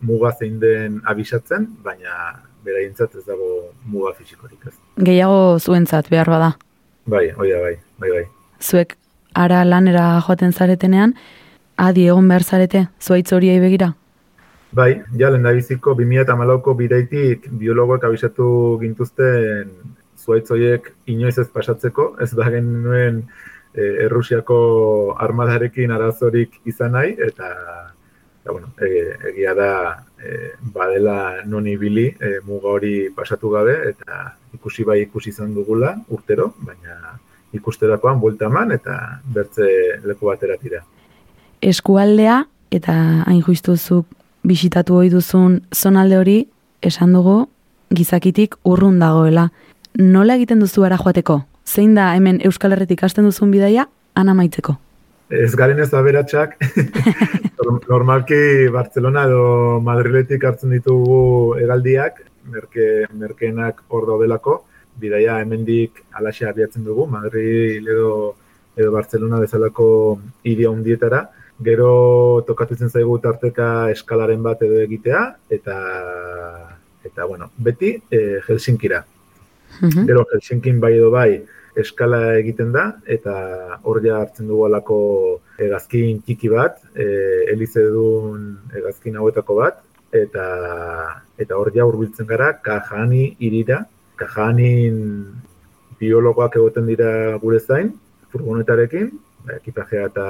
muga 0.02 0.32
zein 0.38 0.58
den 0.60 1.00
abisatzen, 1.04 1.68
baina 1.82 2.16
beraientzat 2.66 3.14
ez 3.16 3.24
dago 3.26 3.48
muga 3.86 4.12
fisikorik 4.18 4.68
ez. 4.68 4.74
Gehiago 5.08 5.58
zuentzat 5.58 6.10
behar 6.12 6.30
bada. 6.30 6.52
Bai, 7.06 7.28
hoi 7.38 7.50
da, 7.52 7.60
bai, 7.62 7.74
bai, 8.02 8.10
bai. 8.18 8.24
Zuek 8.60 8.96
ara 9.34 9.62
lanera 9.64 10.06
joaten 10.26 10.52
zaretenean, 10.52 11.14
adi 11.76 12.08
egon 12.10 12.28
behar 12.28 12.42
zarete, 12.42 12.86
zuaitz 13.00 13.30
horiei 13.36 13.60
begira? 13.62 13.92
Bai, 14.76 14.90
ja, 15.16 15.30
lehen 15.30 15.46
biziko 15.56 15.94
2008ko 15.96 16.74
bidaitik 16.76 17.46
biologoek 17.60 18.04
abisatu 18.04 18.48
gintuzten 18.80 19.70
zuaitz 20.18 20.50
horiek 20.50 20.90
inoiz 21.06 21.36
ez 21.38 21.48
pasatzeko, 21.52 22.16
ez 22.20 22.32
da 22.34 22.48
genuen 22.50 23.22
e, 23.72 23.86
Errusiako 24.06 24.58
armadarekin 25.22 25.94
arazorik 25.94 26.58
izan 26.66 26.96
nahi, 26.96 27.14
eta, 27.28 27.52
eta 28.46 28.52
bueno, 28.52 28.68
e, 28.80 29.16
egia 29.30 29.54
da 29.54 30.06
e, 30.22 30.54
badela 30.72 31.42
non 31.44 31.66
ibili 31.66 32.06
e, 32.06 32.38
muga 32.46 32.68
hori 32.68 33.10
pasatu 33.10 33.50
gabe, 33.50 33.74
eta 33.90 34.36
ikusi 34.54 34.84
bai 34.84 35.00
ikusi 35.02 35.30
izan 35.30 35.52
dugula 35.54 35.96
urtero, 36.14 36.54
baina 36.62 37.18
ikusterakoan 37.52 38.20
buelta 38.20 38.46
eman 38.46 38.70
eta 38.70 39.18
bertze 39.34 39.98
leku 40.06 40.30
batera 40.30 40.56
tira. 40.62 40.84
Eskualdea, 41.60 42.44
eta 42.70 42.94
hain 43.26 43.42
juistuzuk 43.42 44.06
bisitatu 44.46 44.94
ohi 44.94 45.10
duzun 45.10 45.62
zonalde 45.74 46.18
hori, 46.22 46.38
esan 46.82 47.18
dugu 47.18 47.48
gizakitik 47.90 48.54
urrun 48.62 49.00
dagoela. 49.02 49.50
Nola 49.98 50.38
egiten 50.38 50.62
duzu 50.62 50.86
ara 50.86 51.02
joateko? 51.02 51.42
Zein 51.66 51.98
da 51.98 52.12
hemen 52.14 52.38
Euskal 52.44 52.76
Herretik 52.76 53.02
hasten 53.02 53.26
duzun 53.26 53.50
bidaia, 53.50 53.88
ana 54.14 54.34
maitzeko? 54.38 54.78
Ez 55.28 55.54
garen 55.54 55.80
ez 55.80 55.92
aberatsak, 55.94 56.56
normalki 57.90 58.68
Barcelona 58.72 59.26
edo 59.26 59.80
Madriletik 59.82 60.44
hartzen 60.44 60.70
ditugu 60.76 61.56
hegaldiak, 61.58 62.22
merke, 62.52 63.06
merkeenak 63.12 63.82
hor 63.88 64.06
daudelako, 64.06 64.60
bidaia 65.00 65.40
hemendik 65.42 66.04
alaxe 66.16 66.46
abiatzen 66.48 66.84
dugu, 66.84 67.06
Madrid 67.10 67.82
edo, 67.82 68.36
edo 68.76 68.92
Barcelona 68.94 69.40
bezalako 69.42 69.88
hiri 70.44 70.68
handietara, 70.68 71.26
gero 71.66 72.44
tokatutzen 72.46 72.92
zaigu 72.92 73.18
tarteka 73.18 73.90
eskalaren 73.90 74.42
bat 74.44 74.62
edo 74.62 74.78
egitea, 74.84 75.26
eta, 75.50 75.76
eta 77.04 77.26
bueno, 77.26 77.50
beti 77.56 77.96
eh, 78.10 78.40
Helsinkira. 78.46 79.04
Mhm. 79.80 80.06
Gero 80.06 80.24
Helsinkin 80.32 80.78
bai 80.80 80.94
edo 80.96 81.10
bai 81.10 81.42
eskala 81.76 82.20
egiten 82.40 82.72
da, 82.72 82.86
eta 83.06 83.34
hor 83.84 84.00
ja 84.04 84.20
hartzen 84.22 84.48
dugu 84.48 84.64
alako 84.66 84.98
hegazkin 85.60 86.22
txiki 86.24 86.50
bat, 86.52 86.80
e, 86.94 87.06
elize 87.52 87.84
duen 87.92 88.54
hegazkin 88.74 89.18
hauetako 89.20 89.58
bat, 89.60 89.82
eta 90.16 90.46
eta 91.36 91.58
hor 91.58 91.70
ja 91.74 91.84
hurbiltzen 91.84 92.26
gara 92.26 92.54
Kajani 92.64 93.36
irira. 93.44 93.82
Kajanin 94.16 94.96
biologoak 96.00 96.56
egoten 96.56 96.86
dira 96.88 97.10
gure 97.42 97.60
zain, 97.60 97.92
furgonetarekin, 98.32 99.10
ba, 99.44 99.58
ekipajea 99.60 100.08
eta 100.08 100.26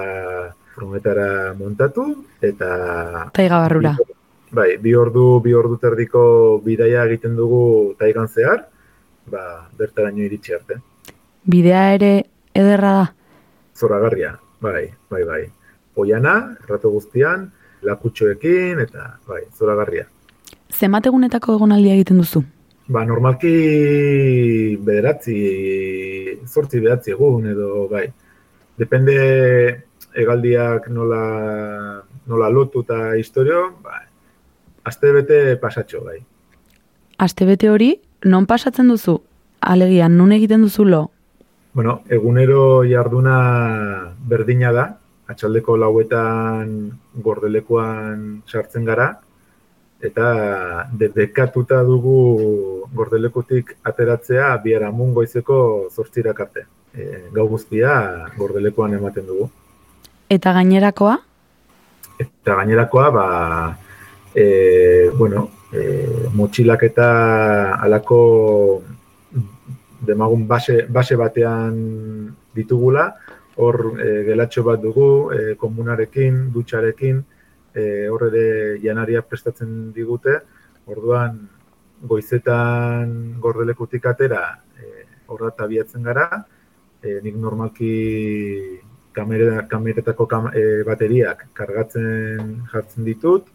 furgonetara 0.74 1.54
montatu, 1.58 2.08
eta 2.42 3.30
Taiga 3.34 3.62
barrura. 3.62 3.94
Bai, 4.56 4.76
bi 4.82 4.94
ordu, 4.94 5.40
bi 5.42 5.54
ordu 5.58 5.78
terdiko 5.82 6.24
bidaia 6.64 7.04
egiten 7.06 7.34
dugu 7.38 7.94
taigan 7.98 8.28
zehar, 8.28 8.66
ba, 9.30 9.42
bertaraino 9.78 10.26
iritsi 10.26 10.54
arte. 10.54 10.78
Bidea 11.46 11.94
ere 11.94 12.10
ederra 12.54 12.92
da. 12.92 13.06
Zoragarria, 13.76 14.32
bai, 14.60 14.88
bai, 15.10 15.22
bai. 15.24 15.42
Oiana, 15.94 16.56
errato 16.64 16.90
guztian, 16.90 17.46
lakutxoekin, 17.86 18.80
eta 18.82 19.12
bai, 19.28 19.44
zoragarria. 19.54 20.08
Zenbat 20.74 21.06
egunetako 21.06 21.54
egonaldia 21.54 21.94
egiten 21.94 22.18
duzu? 22.18 22.42
Ba, 22.90 23.04
normalki 23.06 24.76
bederatzi, 24.82 25.36
zortzi 26.46 26.80
bederatzi 26.80 27.14
egun 27.14 27.46
edo, 27.54 27.86
bai. 27.90 28.08
Depende 28.76 29.16
egaldiak 30.16 30.90
nola, 30.90 31.22
nola 32.26 32.50
lotu 32.50 32.82
eta 32.82 33.14
historio, 33.16 33.68
bai. 33.84 34.02
Aste 34.86 35.12
bete 35.14 35.56
pasatxo, 35.62 36.02
bai. 36.04 36.20
Astebete 37.18 37.70
hori, 37.70 37.94
non 38.24 38.46
pasatzen 38.46 38.90
duzu? 38.90 39.20
Alegia, 39.60 40.08
nun 40.08 40.34
egiten 40.36 40.62
duzu 40.66 40.84
lo? 40.84 41.06
Bueno, 41.76 42.00
egunero 42.08 42.84
jarduna 42.88 44.14
berdina 44.24 44.70
da, 44.72 44.84
atxaldeko 45.28 45.74
lauetan 45.76 46.70
gordelekuan 47.20 48.22
sartzen 48.48 48.86
gara, 48.88 49.10
eta 50.00 50.30
debekatuta 51.02 51.82
dugu 51.84 52.16
gordelekutik 52.96 53.74
ateratzea 53.92 54.54
biharamun 54.64 55.12
goizeko 55.20 55.60
zortzirak 55.92 56.40
arte. 56.46 56.64
E, 56.96 57.28
gau 57.36 57.44
guztia 57.52 57.92
gordelekuan 58.38 58.96
ematen 58.96 59.28
dugu. 59.28 59.50
Eta 60.32 60.56
gainerakoa? 60.56 61.18
Eta 62.16 62.56
gainerakoa, 62.56 63.10
ba, 63.20 63.26
e, 64.32 65.10
bueno, 65.12 65.50
e, 65.76 66.32
motxilak 66.32 66.88
eta 66.88 67.10
alako 67.84 68.22
demagun 70.00 70.46
base, 70.46 70.86
base 70.88 71.16
batean 71.16 72.34
ditugula, 72.54 73.14
hor 73.56 73.96
e, 74.00 74.24
gelatxo 74.28 74.62
bat 74.64 74.80
dugu, 74.82 75.32
e, 75.32 75.54
komunarekin, 75.56 76.50
dutxarekin, 76.52 77.22
e, 77.74 78.08
hor 78.08 78.26
ere 78.28 78.78
janaria 78.82 79.22
prestatzen 79.22 79.92
digute, 79.96 80.40
orduan 80.86 81.38
goizetan 82.02 83.40
gordelekutik 83.40 84.04
atera 84.06 84.42
e, 84.76 85.06
horra 85.32 85.52
abiatzen 85.64 86.04
gara, 86.04 86.44
e, 87.02 87.20
nik 87.24 87.36
normalki 87.40 87.92
kamera, 89.16 89.64
kameretako 89.70 90.26
kam, 90.28 90.50
e, 90.52 90.82
bateriak 90.84 91.48
kargatzen 91.56 92.52
jartzen 92.72 93.08
ditut, 93.08 93.48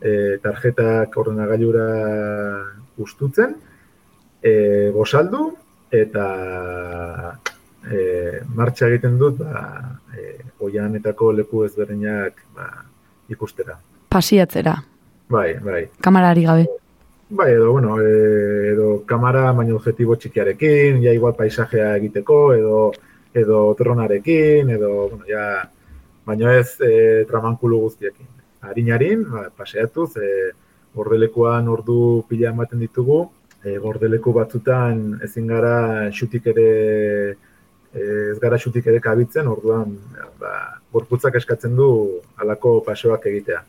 e, 0.00 0.38
tarjetak 0.42 1.16
ordenagailura 1.18 1.88
ustutzen, 3.02 3.56
e, 4.42 4.52
gosaldu, 4.94 5.50
eta 5.90 7.38
e, 7.90 8.40
martxa 8.54 8.88
egiten 8.88 9.18
dut 9.18 9.38
ba, 9.40 9.62
e, 10.14 10.36
oianetako 10.60 11.32
leku 11.32 11.64
ezberdinak 11.66 12.44
ba, 12.56 12.68
ikustera. 13.28 13.78
Pasiatzera, 14.10 14.74
Bai, 15.30 15.54
bai. 15.62 15.84
kamarari 16.00 16.42
gabe. 16.44 16.66
Bai, 17.30 17.52
edo, 17.52 17.70
bueno, 17.72 18.00
e, 18.02 18.72
edo 18.72 19.04
kamara 19.06 19.52
baina 19.52 19.76
objetibo 19.76 20.16
txikiarekin, 20.18 20.98
ja 21.04 21.12
igual 21.14 21.36
paisajea 21.38 21.92
egiteko, 22.00 22.40
edo 22.54 22.80
edo 23.32 23.76
dronarekin, 23.78 24.70
edo, 24.74 25.08
bueno, 25.12 25.24
ja, 25.28 25.68
baina 26.26 26.56
ez 26.58 26.80
e, 26.82 27.24
tramankulu 27.30 27.78
guztiekin. 27.84 28.26
Harin-harin, 28.66 29.22
ba, 29.30 29.44
paseatuz, 29.56 30.16
e, 30.18 30.50
gordelekuan 30.94 31.68
ordu 31.70 32.24
pila 32.28 32.50
ematen 32.50 32.82
ditugu, 32.82 33.28
e, 33.64 33.76
gordeleku 33.78 34.32
batzutan 34.36 35.20
ezin 35.24 35.48
gara 35.50 36.10
xutik 36.14 36.46
ere 36.52 36.68
e, 37.92 38.02
ez 38.32 38.38
gara 38.42 38.58
xutik 38.58 38.86
ere 38.86 39.00
kabitzen, 39.04 39.48
orduan 39.48 39.96
ba, 40.40 40.54
gorputzak 40.92 41.36
eskatzen 41.40 41.76
du 41.76 41.90
halako 42.40 42.80
paseoak 42.86 43.26
egitea. 43.32 43.62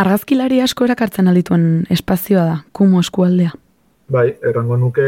Argazkilari 0.00 0.58
asko 0.60 0.88
erakartzen 0.88 1.28
aldituen 1.30 1.84
espazioa 1.94 2.44
da, 2.48 2.56
kumo 2.72 3.02
eskualdea. 3.04 3.52
Bai, 4.10 4.26
errango 4.44 4.76
nuke 4.76 5.04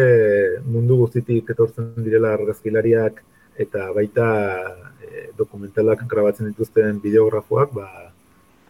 mundu 0.64 1.02
guztitik 1.02 1.50
etortzen 1.52 1.90
direla 2.04 2.32
argazkilariak 2.36 3.20
eta 3.60 3.90
baita 3.96 4.28
e, 5.02 5.28
dokumentalak 5.36 6.06
grabatzen 6.08 6.52
dituzten 6.52 7.00
bideografoak 7.02 7.74
ba, 7.76 7.88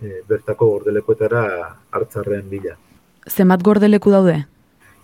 e, 0.00 0.22
bertako 0.28 0.72
gordelekuetara 0.72 1.46
hartzarren 1.92 2.48
bila. 2.50 2.74
Zenbat 3.26 3.62
gordeleku 3.66 4.10
daude? 4.14 4.44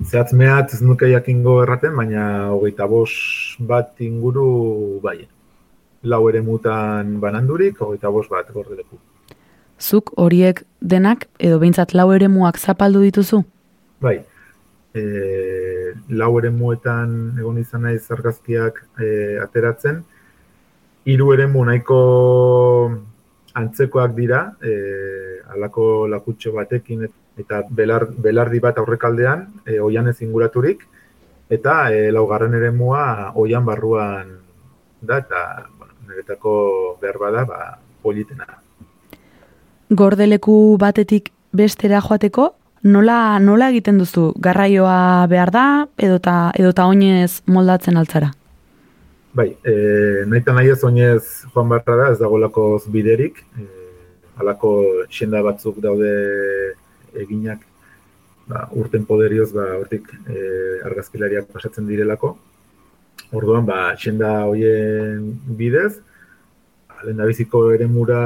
Zehatz 0.03 0.33
mehat 0.33 0.73
ez 0.75 0.81
nuke 0.83 1.07
jakingo 1.11 1.61
erraten, 1.63 1.95
baina 1.97 2.25
hogeita 2.51 2.87
bos 2.91 3.13
bat 3.71 4.01
inguru 4.03 5.01
bai. 5.03 5.29
Lau 6.03 6.23
ere 6.31 6.41
mutan 6.43 7.19
banandurik, 7.23 7.79
hogeita 7.79 8.11
bos 8.11 8.27
bat 8.31 8.51
gordeleku. 8.55 8.99
Zuk 9.79 10.13
horiek 10.19 10.65
denak 10.81 11.29
edo 11.39 11.61
behintzat 11.63 11.95
lau 11.95 12.11
eremuak 12.15 12.59
zapaldu 12.59 13.03
dituzu? 13.05 13.43
Bai, 14.03 14.17
e, 14.95 15.03
lau 16.09 16.33
ere 16.41 16.51
muetan 16.51 17.39
egon 17.39 17.63
izan 17.63 17.87
naiz 17.87 18.03
argazkiak 18.11 18.83
e, 18.99 19.39
ateratzen. 19.45 20.03
Hiru 21.07 21.33
eremu 21.35 21.65
nahiko 21.67 21.99
antzekoak 23.59 24.15
dira, 24.19 24.45
e, 24.63 24.73
alako 25.55 26.07
lakutxo 26.11 26.55
batekin 26.59 27.07
eta 27.39 27.63
belar, 27.71 28.09
belardi 28.19 28.61
bat 28.61 28.79
aurrekaldean, 28.79 29.47
e, 29.67 29.79
oian 29.81 30.09
ez 30.09 30.21
inguraturik, 30.23 30.85
eta 31.53 31.93
e, 31.93 32.11
laugarren 32.13 32.55
eremua 32.55 33.33
oian 33.41 33.65
barruan 33.65 34.37
da, 35.01 35.19
eta 35.19 35.69
bueno, 35.79 35.95
niretako 36.09 36.55
behar 37.03 37.19
bada, 37.21 37.45
ba, 37.45 37.79
politena. 38.03 38.47
Gordeleku 39.91 40.77
batetik 40.81 41.33
bestera 41.53 42.01
joateko, 42.01 42.53
nola, 42.83 43.39
nola 43.39 43.69
egiten 43.73 43.99
duzu? 44.01 44.33
Garraioa 44.41 45.27
behar 45.31 45.53
da, 45.53 45.67
edota, 45.99 46.37
edota 46.59 46.87
oinez 46.89 47.43
moldatzen 47.47 48.01
altzara? 48.01 48.33
Bai, 49.33 49.49
e, 49.65 49.75
nahi 50.29 50.43
eta 50.43 50.53
nahi 50.53 50.73
ez 50.73 50.83
oinez 50.85 51.23
joan 51.55 51.71
barra 51.71 51.97
da, 51.97 52.11
ez 52.13 52.19
dagolako 52.21 52.67
biderik, 52.93 53.41
e, 53.57 53.69
alako 54.41 54.73
xenda 55.13 55.43
batzuk 55.45 55.79
daude 55.81 56.13
eginak 57.15 57.67
ba, 58.47 58.67
urten 58.79 59.05
poderioz 59.09 59.51
ba, 59.55 59.67
hortik 59.79 60.09
e, 60.27 60.39
argazkilariak 60.87 61.51
pasatzen 61.53 61.87
direlako. 61.89 62.35
Orduan, 63.33 63.67
ba, 63.69 63.93
xenda 63.97 64.33
hoien 64.49 65.29
bidez, 65.59 66.01
lehen 67.07 67.23
biziko 67.27 67.65
ere 67.75 67.89
mura, 67.91 68.21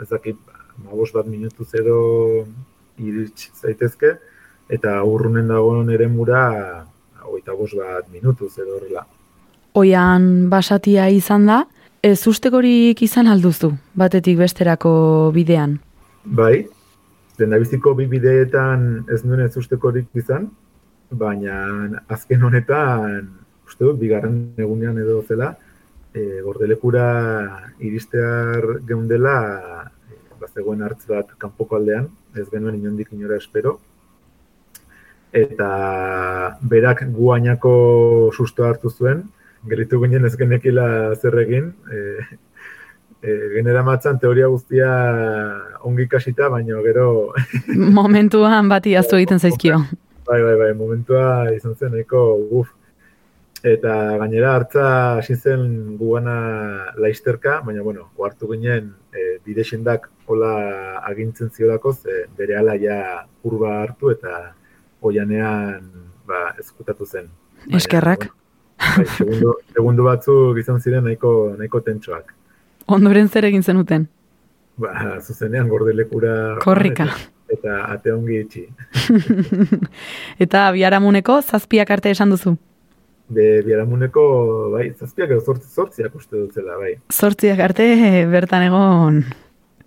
ez 0.00 0.08
dakit, 0.10 0.38
ba, 0.84 1.06
bat 1.14 1.26
minutuz 1.26 1.68
edo 1.74 1.98
irits 2.98 3.50
zaitezke, 3.54 4.16
eta 4.68 4.98
urrunen 5.04 5.48
dagoen 5.48 5.90
ere 5.90 6.08
mura, 6.08 6.84
hogeita 7.24 7.54
bost 7.54 7.76
bat 7.78 8.08
minutuz 8.12 8.52
edo 8.58 8.76
horrela. 8.76 9.06
Oian 9.78 10.48
basatia 10.50 11.08
izan 11.14 11.46
da, 11.46 11.62
ez 12.02 12.26
ustekorik 12.26 13.02
izan 13.02 13.28
alduzu, 13.30 13.72
batetik 13.94 14.38
besterako 14.38 15.30
bidean. 15.34 15.78
Bai, 16.24 16.66
lehendabiziko 17.38 17.94
bi 17.94 18.06
bideetan 18.10 18.88
ez 19.14 19.22
nuen 19.24 19.44
ez 19.44 19.54
ustekorik 19.56 20.08
izan, 20.18 20.48
baina 21.10 21.56
azken 22.10 22.42
honetan, 22.44 23.28
uste 23.68 23.84
dut, 23.84 23.98
bigarren 24.00 24.38
egunean 24.58 24.98
edo 24.98 25.20
zela, 25.22 25.52
e, 26.14 26.40
gordelekura 26.44 27.04
iristear 27.78 28.80
geundela 28.88 29.36
e, 30.10 30.18
bazegoen 30.40 30.82
hartz 30.82 31.04
bat 31.08 31.30
kanpoko 31.38 31.78
aldean, 31.78 32.08
ez 32.34 32.48
genuen 32.50 32.78
inondik 32.80 33.12
inora 33.12 33.38
espero. 33.38 33.78
Eta 35.32 35.70
berak 36.64 37.04
guainako 37.14 37.72
susto 38.32 38.64
hartu 38.64 38.90
zuen, 38.90 39.26
geritu 39.68 40.00
ginen 40.02 40.24
ez 40.24 40.34
genekila 40.40 41.14
zer 41.16 41.38
egin, 41.44 41.72
e, 41.92 42.38
e, 43.22 43.36
genera 43.54 43.82
matzan 43.82 44.18
teoria 44.18 44.48
guztia 44.48 44.90
ongi 45.86 46.08
kasita, 46.08 46.48
baina 46.52 46.80
gero... 46.84 47.32
Momentuan 48.00 48.68
bati 48.68 48.96
aztu 48.96 49.18
egiten 49.18 49.40
zaizkio. 49.40 49.80
Bai, 50.28 50.42
bai, 50.44 50.56
bai, 50.60 50.72
momentua 50.76 51.22
izan 51.56 51.74
zen 51.74 51.96
eko 52.02 52.20
guf. 52.50 52.74
Eta 53.64 53.92
gainera 54.20 54.52
hartza 54.54 54.84
hasi 55.18 55.34
zen 55.34 55.96
gugana 55.98 56.34
laisterka, 57.00 57.56
baina 57.66 57.82
bueno, 57.82 58.10
ohartu 58.20 58.52
ginen 58.52 58.92
e, 59.10 59.24
bide 59.44 59.64
sendak 59.64 60.10
hola 60.28 60.52
agintzen 61.08 61.50
ziolako, 61.50 61.92
ze 61.92 62.26
bere 62.38 62.58
ala 62.60 62.76
ja 62.78 63.24
kurba 63.42 63.80
hartu 63.80 64.12
eta 64.12 64.52
oianean 65.02 65.88
ba, 66.28 66.52
ezkutatu 66.60 67.06
zen. 67.06 67.32
Eskerrak. 67.74 68.28
Bai, 68.78 69.06
segundu, 69.16 69.56
segundu 69.74 70.06
batzuk 70.06 70.60
izan 70.60 70.78
ziren 70.84 71.08
nahiko, 71.08 71.32
nahiko 71.58 71.80
tentsoak. 71.82 72.37
Ondoren 72.88 73.28
zer 73.28 73.44
egin 73.48 73.62
zenuten? 73.62 74.06
Ba, 74.78 75.18
zuzenean 75.20 75.68
gordelekura... 75.68 76.32
Korrika. 76.62 77.08
Eta, 77.52 77.78
ate 77.92 78.12
ongi 78.12 78.38
itxi. 78.42 78.64
Eta 80.44 80.68
biharamuneko 80.74 81.40
zazpiak 81.42 81.90
arte 81.90 82.12
esan 82.14 82.32
duzu. 82.32 82.54
Be, 83.28 83.60
biaramuneko, 83.66 84.22
bai, 84.72 84.86
zazpiak 84.96 85.34
edo 85.34 85.42
zortzi, 85.44 85.68
zortziak 85.68 86.14
uste 86.16 86.36
dutzela, 86.38 86.78
bai. 86.80 86.94
Zortziak 87.12 87.60
arte 87.60 87.84
bertan 88.32 88.64
egon 88.70 89.18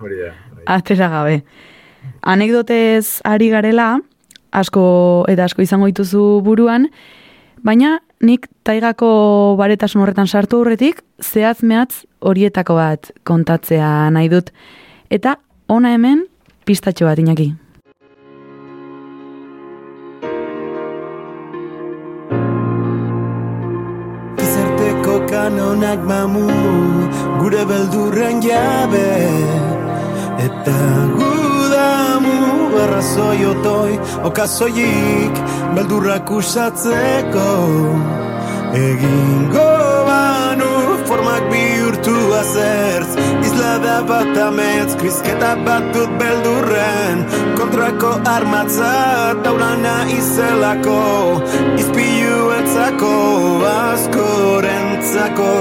Hori 0.01 0.19
da, 0.19 0.33
bai. 0.53 0.65
atera 0.75 1.07
gabe. 1.09 1.39
Anekdotez 2.21 3.21
ari 3.25 3.49
garela, 3.49 3.95
asko 4.53 4.83
eta 5.29 5.47
asko 5.49 5.65
izango 5.65 5.89
dituzu 5.89 6.41
buruan, 6.45 6.89
baina 7.65 7.99
nik 8.21 8.47
taigako 8.63 9.09
baretasun 9.59 10.03
horretan 10.03 10.29
sartu 10.29 10.61
aurretik, 10.61 11.01
zehaz 11.21 11.61
mehatz 11.61 12.05
horietako 12.21 12.77
bat 12.77 13.11
kontatzea 13.27 14.09
nahi 14.13 14.29
dut. 14.31 14.53
Eta 15.09 15.35
ona 15.67 15.95
hemen 15.95 16.25
pistatxo 16.65 17.09
bat 17.09 17.19
inaki. 17.19 17.51
Gizarteko 24.37 25.19
kanonak 25.29 26.05
mamu 26.07 26.47
Gure 27.41 27.63
beldurren 27.65 28.41
jabe 28.45 29.07
Eta 30.41 30.77
gudamu 31.15 31.50
Arrazoi 32.83 33.45
otoi 33.45 33.99
Okazoik 34.23 35.35
Beldurrak 35.75 36.31
usatzeko. 36.31 37.49
Egingo 38.73 39.69
banu 40.07 40.71
Formak 41.07 41.43
bihurtu 41.51 42.15
azertz 42.39 43.17
Isla 43.47 43.73
da 43.83 43.97
bat 44.07 44.37
ametz 44.47 44.95
Krizketa 45.01 45.53
bat 45.65 45.83
dut 45.95 46.11
beldurren. 46.21 47.25
Kontrako 47.59 48.11
armatza 48.35 48.93
Taulana 49.43 49.97
izelako 50.17 50.99
Izpilu 51.77 52.51
entzako 52.59 53.15
Askorentzako 53.77 55.51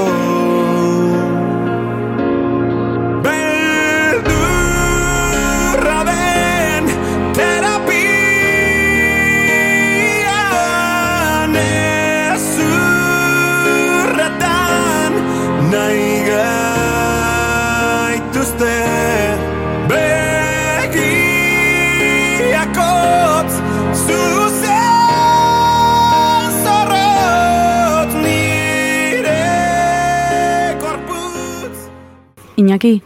Iñaki, 32.60 32.98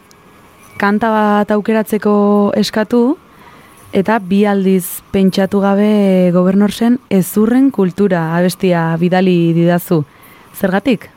kanta 0.75 1.07
bat 1.13 1.51
aukeratzeko 1.55 2.15
eskatu, 2.59 3.15
eta 3.95 4.17
bi 4.19 4.41
aldiz 4.51 4.99
pentsatu 5.13 5.61
gabe 5.63 6.31
gobernorsen 6.35 6.97
ezurren 7.13 7.69
kultura 7.71 8.25
abestia 8.35 8.81
bidali 8.99 9.53
didazu. 9.55 10.01
Zergatik? 10.55 11.07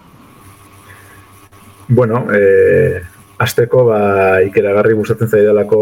Bueno, 1.89 2.27
eh, 2.31 3.01
azteko 3.43 3.83
ba, 3.89 3.99
ikeragarri 4.47 4.95
gustatzen 4.95 5.33
zaidalako 5.33 5.81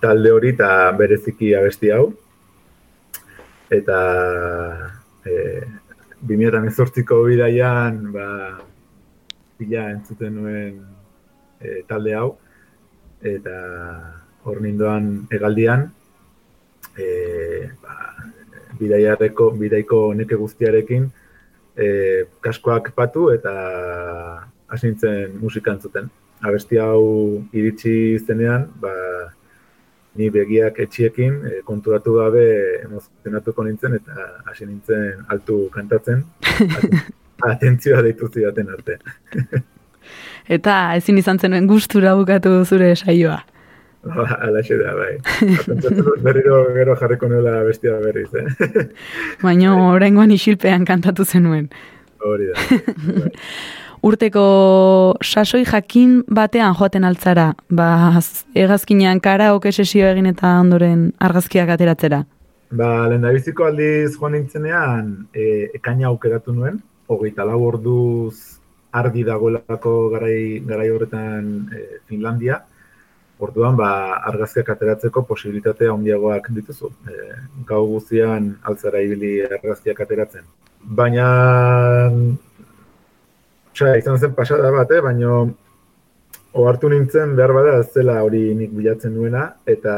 talde 0.00 0.32
hori 0.32 0.54
eta 0.54 0.70
bereziki 0.96 1.52
abesti 1.58 1.90
hau. 1.92 2.06
Eta 3.68 3.98
eh, 5.28 5.66
2018ko 6.24 7.20
bidaian 7.28 8.00
ba, 8.14 8.30
bila 9.60 9.90
entzuten 9.90 10.40
nuen 10.40 10.80
eh, 11.60 11.82
talde 11.88 12.14
hau. 12.14 12.36
Eta 13.20 13.56
hor 14.44 14.60
nindoan 14.64 15.10
egaldian, 15.32 15.90
eh, 16.96 17.68
ba, 17.82 17.96
bidaiareko, 18.80 19.50
bidaiko 19.60 20.00
neke 20.14 20.38
guztiarekin, 20.40 21.10
eh, 21.76 22.24
kaskoak 22.40 22.94
patu 22.96 23.28
eta 23.34 23.54
hasi 24.68 24.88
nintzen 24.88 25.36
musika 25.40 25.72
entzuten. 25.76 26.08
Abesti 26.40 26.78
hau 26.80 27.44
iritsi 27.52 28.18
zenean, 28.26 28.70
ba, 28.80 28.94
ni 30.14 30.30
begiak 30.30 30.78
etxiekin 30.82 31.36
e, 31.46 31.50
konturatu 31.66 32.16
gabe 32.18 32.44
emozionatuko 32.84 33.64
nintzen 33.66 33.96
eta 34.00 34.26
hasi 34.50 34.66
nintzen 34.66 35.26
altu 35.28 35.62
kantatzen. 35.74 36.24
Atentzioa 37.50 38.02
deitu 38.04 38.28
zidaten 38.28 38.72
arte. 38.74 38.98
Eta 40.48 40.94
ezin 40.96 41.18
izan 41.18 41.38
zenuen 41.38 41.66
gustura 41.66 42.14
bukatu 42.18 42.64
zure 42.64 42.94
saioa. 42.96 43.40
Alaxe 44.40 44.78
da, 44.80 44.94
bai. 44.96 45.18
Dut 45.68 46.22
berriro 46.24 46.62
gero 46.74 46.94
jarriko 46.96 47.28
nuela 47.28 47.58
bestia 47.66 47.98
berriz, 48.00 48.30
eh? 48.34 48.86
Baina 49.44 49.74
oraingoan 49.90 50.30
isilpean 50.32 50.86
kantatu 50.88 51.24
zenuen. 51.24 51.68
Hori 52.24 52.48
da. 52.48 52.66
bai. 53.20 53.30
Urteko 54.00 54.42
sasoi 55.20 55.66
jakin 55.68 56.22
batean 56.32 56.72
joaten 56.78 57.04
altzara, 57.04 57.50
ba, 57.68 58.16
z- 58.22 58.46
hegazkinean 58.56 59.20
karaoke 59.20 59.72
sesio 59.72 60.06
egin 60.08 60.30
eta 60.30 60.54
ondoren 60.62 61.10
argazkiak 61.20 61.68
ateratzera. 61.74 62.22
Ba, 62.72 62.88
lehen 63.12 63.26
aldiz 63.28 63.44
joan 63.52 64.32
nintzenean, 64.32 65.10
e, 65.34 65.68
ekaina 65.76 66.08
aukeratu 66.08 66.54
nuen, 66.56 66.80
hogeita 67.12 67.44
lau 67.44 67.60
orduz 67.66 68.59
argi 68.92 69.24
dagoelako 69.24 69.94
garai, 70.14 70.60
garai 70.66 70.90
horretan 70.90 71.48
e, 71.70 71.84
Finlandia, 72.08 72.60
orduan 73.40 73.76
ba, 73.78 73.90
argazkiak 74.30 74.68
ateratzeko 74.74 75.22
posibilitatea 75.28 75.92
handiagoak 75.94 76.50
dituzu. 76.58 76.90
E, 77.08 77.30
gau 77.68 77.84
guztian 77.94 78.52
altzara 78.62 79.00
ibili 79.06 79.38
argazkiak 79.46 80.02
ateratzen. 80.04 80.44
Baina, 81.00 81.26
osea, 83.72 83.96
izan 84.00 84.18
zen 84.18 84.34
pasada 84.36 84.72
bat, 84.74 84.90
eh? 84.90 85.00
baina 85.04 85.44
ohartu 86.60 86.90
nintzen 86.90 87.36
behar 87.38 87.52
bada 87.54 87.76
ez 87.80 87.88
zela 87.94 88.20
hori 88.26 88.42
nik 88.58 88.72
bilatzen 88.74 89.14
nuena, 89.14 89.44
eta 89.66 89.94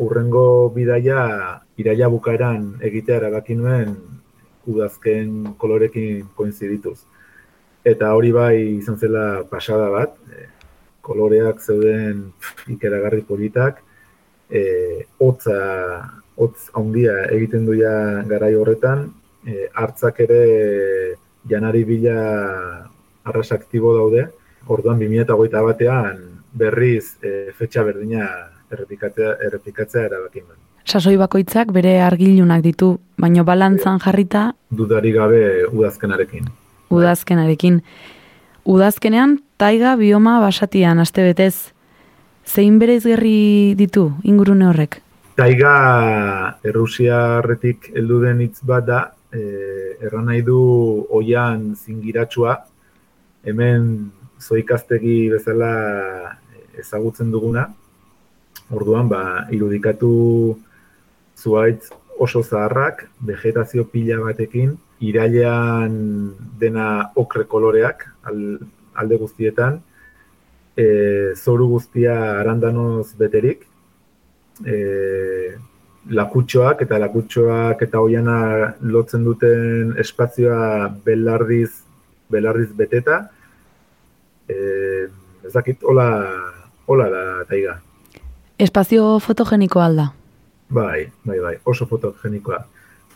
urrengo 0.00 0.70
bidaia 0.74 1.22
iraila 1.76 2.08
bukaeran 2.08 2.68
egitea 2.88 3.20
erabaki 3.20 3.58
nuen 3.58 3.96
udazken 4.66 5.54
kolorekin 5.58 6.28
koinzidituz. 6.36 7.00
Eta 7.84 8.12
hori 8.14 8.30
bai 8.32 8.56
izan 8.78 8.98
zela 8.98 9.42
pasada 9.50 9.88
bat, 9.90 10.14
e, 10.30 10.46
koloreak 11.02 11.60
zeuden 11.60 12.28
ikeragarri 12.70 13.22
politak, 13.26 13.82
e, 14.50 14.62
hotza, 15.18 15.58
hotz 16.38 16.70
handia 16.78 17.24
egiten 17.34 17.66
duia 17.66 18.22
garai 18.30 18.54
horretan, 18.54 19.08
e, 19.46 19.66
hartzak 19.74 20.20
ere 20.22 20.42
janari 21.50 21.82
bila 21.84 22.16
arras 23.24 23.50
aktibo 23.52 23.96
daude, 23.96 24.28
orduan 24.70 25.00
2008 25.02 25.66
batean 25.66 26.22
berriz 26.52 27.16
e, 27.22 27.50
fetxa 27.58 27.82
berdina 27.82 28.28
errepikatzea, 28.72 29.36
errepikatzea 29.48 30.06
erabaki 30.10 30.44
nuen. 30.44 30.58
Sasoi 30.86 31.16
bakoitzak 31.18 31.70
bere 31.74 32.00
argilunak 32.02 32.62
ditu, 32.62 32.96
baino 33.18 33.44
balantzan 33.46 34.00
jarrita 34.02 34.50
Dudari 34.70 35.12
gabe 35.14 35.42
udazkenarekin. 35.70 36.61
Udazkenarekin. 36.92 37.80
Udazkenean, 38.68 39.38
taiga 39.58 39.96
bioma 39.96 40.38
basatian, 40.44 41.00
aste 41.02 41.24
betez. 41.26 41.72
Zein 42.46 42.78
bereizgerri 42.78 43.74
ditu 43.78 44.10
ingurune 44.28 44.68
horrek? 44.68 45.00
Taiga 45.38 45.74
Errusiarretik 46.68 47.88
heldu 47.96 48.20
den 48.26 48.42
hitz 48.44 48.60
bat 48.68 48.86
da, 48.86 49.00
eh, 49.32 49.96
erran 50.04 50.26
nahi 50.28 50.42
du 50.44 50.58
oian 51.10 51.72
zingiratsua, 51.74 52.58
hemen 53.44 54.10
zoikaztegi 54.40 55.30
bezala 55.32 55.72
ezagutzen 56.78 57.30
duguna, 57.32 57.66
orduan, 58.70 59.08
ba, 59.08 59.46
irudikatu 59.50 60.12
zuaitz 61.38 61.90
oso 62.18 62.42
zaharrak, 62.42 63.06
vegetazio 63.26 63.84
pila 63.84 64.20
batekin, 64.26 64.76
irailean 65.02 65.96
dena 66.60 66.86
okre 67.18 67.44
koloreak 67.50 68.06
al, 68.28 68.38
alde 68.94 69.18
guztietan, 69.20 69.80
e, 70.76 70.86
zoru 71.36 71.68
guztia 71.74 72.14
arandanoz 72.38 73.12
beterik, 73.18 73.66
e, 74.64 74.76
lakutxoak 76.12 76.82
eta 76.86 76.98
lakutxoak 77.02 77.82
eta 77.86 78.00
oiana 78.02 78.38
lotzen 78.82 79.24
duten 79.24 79.94
espazioa 80.02 80.88
belardiz, 81.04 81.70
belardiz 82.32 82.70
beteta, 82.76 83.22
e, 84.48 84.56
ez 85.42 85.52
dakit, 85.54 85.82
hola, 85.82 86.08
hola 86.86 87.08
da 87.10 87.22
taiga. 87.48 87.78
Espazio 88.58 89.18
fotogeniko 89.18 89.80
alda. 89.82 90.12
Bai, 90.72 91.10
bai, 91.24 91.38
bai, 91.42 91.56
oso 91.68 91.86
fotogenikoa. 91.86 92.62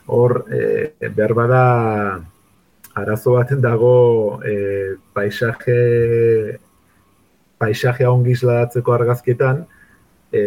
Hor, 0.07 0.45
e, 0.51 1.09
behar 1.11 1.35
bada 1.35 1.63
arazo 2.95 3.35
baten 3.35 3.61
dago 3.61 4.41
e, 4.47 4.97
paisaje 5.13 6.59
paisajea 7.59 8.11
ongi 8.13 8.35
isladatzeko 8.37 8.95
argazkietan, 8.95 9.65
e, 10.33 10.43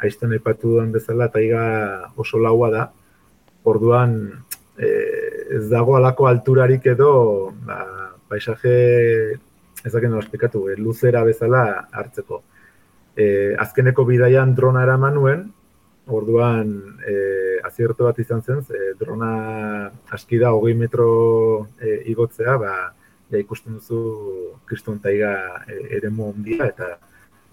aizten 0.00 0.32
aipatu 0.36 0.74
dudan 0.74 0.92
bezala, 0.92 1.28
taiga 1.32 1.62
oso 2.16 2.40
laua 2.40 2.70
da. 2.72 2.86
Orduan, 3.64 4.16
e, 4.78 4.88
ez 5.58 5.66
dago 5.68 5.96
alako 5.96 6.28
alturarik 6.30 6.86
edo 6.94 7.12
ba, 7.66 7.80
paisaje 8.28 8.74
ez 9.84 9.92
dakit 9.92 10.10
nola 10.10 10.24
esplikatu, 10.24 10.68
e, 10.70 10.76
luzera 10.76 11.24
bezala 11.24 11.64
hartzeko. 11.92 12.42
E, 13.16 13.56
azkeneko 13.58 14.04
bidaian 14.08 14.54
drona 14.54 14.84
eraman 14.86 15.16
nuen, 15.16 15.48
orduan 16.16 16.72
e, 17.06 17.14
azierto 17.64 18.06
bat 18.08 18.18
izan 18.18 18.42
zen, 18.42 18.62
e, 18.70 18.94
drona 19.00 19.90
aski 20.10 20.38
da 20.38 20.52
hogei 20.56 20.74
metro 20.74 21.66
e, 21.80 22.00
igotzea, 22.12 22.56
ba, 22.60 22.74
ja 23.30 23.38
ikusten 23.38 23.78
duzu 23.78 24.00
kriston 24.66 24.98
taiga 25.02 25.32
e, 25.66 25.78
eremu 25.98 26.30
ondia 26.32 26.66
eta 26.70 26.96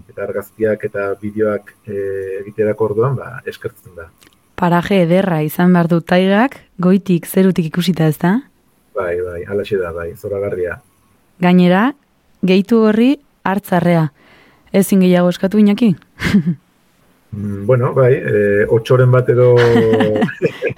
eta 0.08 0.24
argazkiak 0.24 0.84
eta 0.88 1.08
bideoak 1.22 1.72
e, 1.86 1.96
egiterako 2.42 2.92
orduan 2.92 3.16
ba, 3.18 3.30
eskertzen 3.46 3.96
da. 3.98 4.10
Paraje 4.58 5.04
ederra 5.04 5.42
izan 5.46 5.74
behar 5.74 5.90
du 5.90 6.00
taigak, 6.02 6.60
goitik, 6.82 7.28
zerutik 7.28 7.70
ikusita 7.70 8.08
ez 8.10 8.18
da? 8.22 8.38
Bai, 8.98 9.16
bai, 9.22 9.42
alaxe 9.46 9.78
da, 9.78 9.92
bai, 9.94 10.12
zoragarria. 10.18 10.80
Gainera, 11.42 11.92
gehitu 12.42 12.82
horri 12.88 13.12
hartzarrea. 13.46 14.08
Ezin 14.74 15.04
gehiago 15.06 15.30
eskatu 15.30 15.62
inaki? 15.62 15.94
Mm, 17.32 17.66
bueno, 17.66 17.94
bai, 17.94 18.14
e, 18.16 18.66
otxoren 18.72 19.12
bat 19.12 19.30
edo 19.30 19.56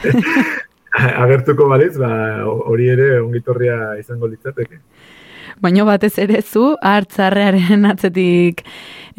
agertuko 1.26 1.68
baliz, 1.70 1.94
ba, 2.02 2.12
hori 2.46 2.90
ere 2.90 3.20
ongitorria 3.22 3.96
izango 4.00 4.28
litzateke. 4.28 4.82
Baina 5.62 5.84
batez 5.86 6.16
ere 6.24 6.42
zu, 6.42 6.74
hartzarrearen 6.82 7.86
atzetik 7.90 8.64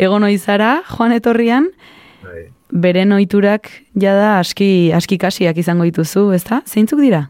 egon 0.00 0.26
izara, 0.30 0.80
joan 0.88 1.12
etorrian, 1.12 1.68
Bai. 2.24 2.46
beren 2.72 3.12
ohiturak 3.12 3.68
jada 3.94 4.38
aski, 4.38 4.90
aski 4.96 5.18
kasiak 5.20 5.60
izango 5.60 5.84
dituzu, 5.88 6.30
ezta? 6.36 6.62
Zeintzuk 6.66 7.02
dira? 7.04 7.28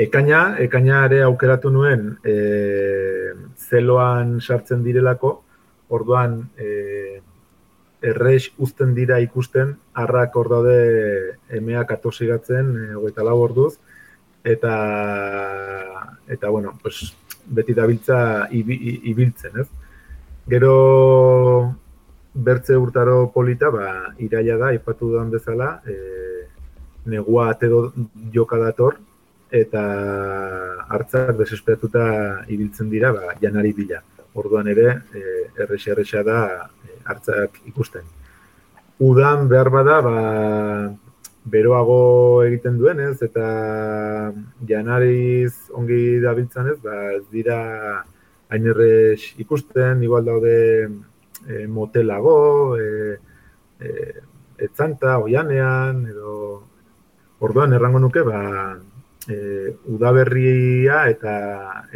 Ekaina, 0.00 0.56
ekaina 0.62 1.04
ere 1.10 1.20
aukeratu 1.26 1.70
nuen 1.74 2.14
e, 2.24 2.36
zeloan 3.68 4.38
sartzen 4.40 4.84
direlako, 4.86 5.34
orduan 5.92 6.38
e, 6.56 7.20
errex 8.02 8.50
uzten 8.58 8.94
dira 8.94 9.20
ikusten, 9.20 9.74
harrak 9.94 10.36
hor 10.36 10.48
daude 10.48 10.76
emeak 11.56 11.92
atosigatzen, 11.96 12.70
e, 12.76 12.94
hogeita 12.96 13.24
lau 13.26 13.36
orduz, 13.42 13.74
eta, 14.44 14.74
eta 16.28 16.48
bueno, 16.48 16.78
pues, 16.82 17.12
beti 17.46 17.74
dabiltza 17.74 18.48
ibiltzen, 18.52 19.60
ez? 19.60 19.68
Gero 20.48 21.76
bertze 22.34 22.76
urtaro 22.78 23.30
polita, 23.34 23.70
ba, 23.74 24.14
iraia 24.18 24.56
da, 24.56 24.72
ipatu 24.74 25.12
dudan 25.12 25.30
bezala, 25.30 25.80
e, 25.84 26.46
negua 27.10 27.50
atedo 27.50 27.92
joka 28.32 28.58
dator, 28.60 28.98
eta 29.50 29.82
hartzak 30.88 31.34
desesperatuta 31.40 32.04
ibiltzen 32.48 32.90
dira, 32.90 33.12
ba, 33.12 33.34
janari 33.42 33.74
bila. 33.74 34.00
Orduan 34.38 34.68
ere, 34.70 35.00
e, 35.12 35.22
errexa 35.58 35.90
errexa 35.92 36.22
da 36.22 36.40
hartzak 37.10 37.60
ikusten. 37.70 38.06
Udan 39.00 39.48
behar 39.48 39.70
bada, 39.72 40.00
ba, 40.04 40.16
beroago 41.50 42.42
egiten 42.44 42.76
duenez, 42.78 43.16
eta 43.24 43.46
janariz 44.68 45.54
ongi 45.76 46.20
dabiltzan 46.20 46.72
ez, 46.74 46.78
ba, 46.84 46.96
ez 47.16 47.24
dira 47.32 47.60
hain 48.50 48.66
errex 48.72 49.34
ikusten, 49.40 50.02
igual 50.04 50.26
daude 50.26 50.56
e, 51.46 51.66
motelago, 51.66 52.76
e, 52.76 53.16
e, 53.80 53.90
etzanta, 54.68 55.18
oianean, 55.18 56.04
edo 56.12 56.34
orduan 57.40 57.72
errango 57.72 58.02
nuke, 58.02 58.24
ba, 58.26 58.42
e, 59.28 59.72
udaberria 59.94 61.06
eta 61.08 61.34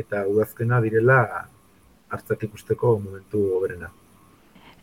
eta 0.00 0.24
udazkena 0.30 0.80
direla 0.84 1.20
hartzak 2.14 2.46
ikusteko 2.48 2.98
momentu 3.02 3.42
hoberena. 3.58 3.90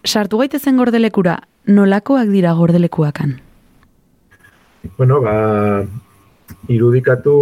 Sartu 0.02 0.40
gaitezen 0.42 0.80
gordelekura, 0.82 1.36
nolakoak 1.70 2.30
dira 2.34 2.56
gordelekuakan? 2.58 3.36
Bueno, 4.98 5.20
ba, 5.22 5.36
irudikatu 6.74 7.36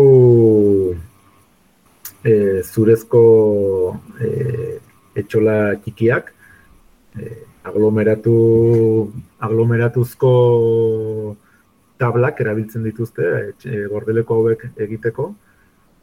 e, 2.23 2.33
zurezko 2.63 3.21
e, 4.19 4.79
etxola 5.21 5.55
txikiak, 5.85 6.33
e, 7.15 7.31
aglomeratu, 7.69 8.35
aglomeratuzko 9.39 10.31
tablak 11.99 12.41
erabiltzen 12.43 12.83
dituzte 12.83 13.29
etxe, 13.53 13.85
gordeleko 13.91 14.41
hauek 14.41 14.67
egiteko. 14.75 15.31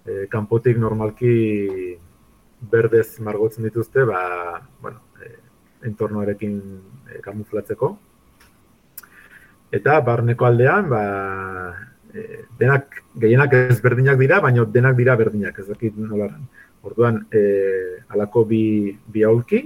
E, 0.07 0.25
kanpotik 0.33 0.81
normalki 0.81 1.35
berdez 2.73 3.19
margotzen 3.21 3.69
dituzte, 3.69 4.09
ba, 4.09 4.23
bueno, 4.81 5.05
entornoarekin 5.85 6.61
e, 7.11 7.21
kamuflatzeko. 7.25 7.99
Eta 9.77 10.01
barneko 10.01 10.47
aldean, 10.47 10.89
ba, 10.89 11.03
e, 12.15 12.45
denak, 12.59 13.03
gehienak 13.19 13.53
ezberdinak 13.75 14.19
dira, 14.19 14.41
baina 14.41 14.65
denak 14.65 14.97
dira 14.97 15.17
berdinak, 15.17 15.59
ez 15.59 15.67
dakit 15.69 15.97
nolaran. 15.99 16.47
Orduan, 16.87 17.27
e, 17.35 17.43
alako 18.15 18.45
bi, 18.47 18.97
bi 19.13 19.25
aulki, 19.27 19.65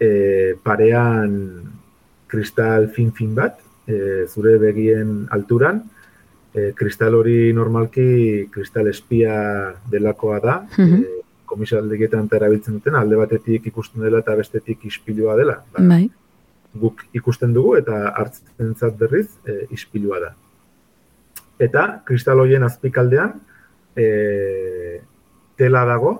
e, 0.00 0.10
parean 0.62 1.36
kristal 2.28 2.88
fin-fin 2.94 3.34
bat, 3.34 3.60
e, 3.86 4.26
zure 4.28 4.58
begien 4.58 5.28
alturan, 5.30 5.84
e, 6.54 6.72
kristal 6.76 7.14
hori 7.14 7.52
normalki 7.54 8.48
kristal 8.52 8.88
espia 8.88 9.74
delakoa 9.90 10.40
da, 10.40 10.58
Mhm. 10.76 11.02
e, 11.02 11.17
komisaldegietan 11.48 12.28
eta 12.28 12.38
erabiltzen 12.38 12.78
duten, 12.78 12.96
alde 12.98 13.18
batetik 13.20 13.66
ikusten 13.70 14.04
dela 14.04 14.22
eta 14.24 14.36
bestetik 14.38 14.84
ispilua 14.88 15.36
dela. 15.38 15.58
Ba, 15.74 15.84
Bai. 15.94 16.04
guk 16.78 17.00
ikusten 17.16 17.54
dugu 17.56 17.76
eta 17.78 18.10
hartzentzat 18.20 18.98
berriz 19.00 19.28
e, 19.48 19.64
ispilua 19.74 20.20
da. 20.20 20.34
Eta 21.58 21.84
kristal 22.06 22.42
horien 22.44 22.62
azpikaldean 22.62 23.32
e, 23.96 25.00
tela 25.58 25.84
dago, 25.88 26.12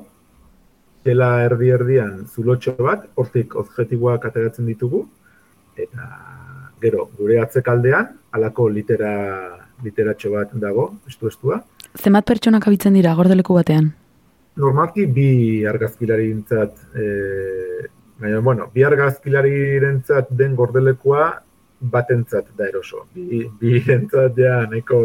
tela 1.06 1.28
erdi 1.44 1.70
erdian 1.76 2.24
zulotxo 2.26 2.74
bat, 2.80 3.06
hortik 3.14 3.54
objektiboak 3.60 4.24
ateratzen 4.28 4.66
ditugu, 4.66 5.04
eta 5.78 6.08
gero 6.82 7.06
gure 7.18 7.38
atzekaldean 7.42 8.10
halako 8.34 8.68
litera 8.72 9.14
literatxo 9.84 10.32
bat 10.34 10.52
dago, 10.58 10.90
estu 11.06 11.30
estua. 11.30 11.62
Zenbat 11.94 12.26
pertsonak 12.26 12.66
abitzen 12.66 12.96
dira 12.98 13.14
gordeleku 13.18 13.54
batean? 13.54 13.92
Normalki 14.58 15.06
bi 15.06 15.64
argazkilarintzat, 15.70 16.72
e, 16.98 17.04
baina, 18.18 18.40
bueno, 18.42 18.70
bi 18.74 18.82
argazkilarirentzat 18.82 20.32
den 20.34 20.56
gordelekua 20.58 21.28
batentzat 21.80 22.48
da 22.58 22.66
eroso. 22.66 23.04
Bi, 23.14 23.44
bi 23.60 23.78
entzat 23.94 24.36
ja 24.40 24.64
nahiko, 24.66 24.98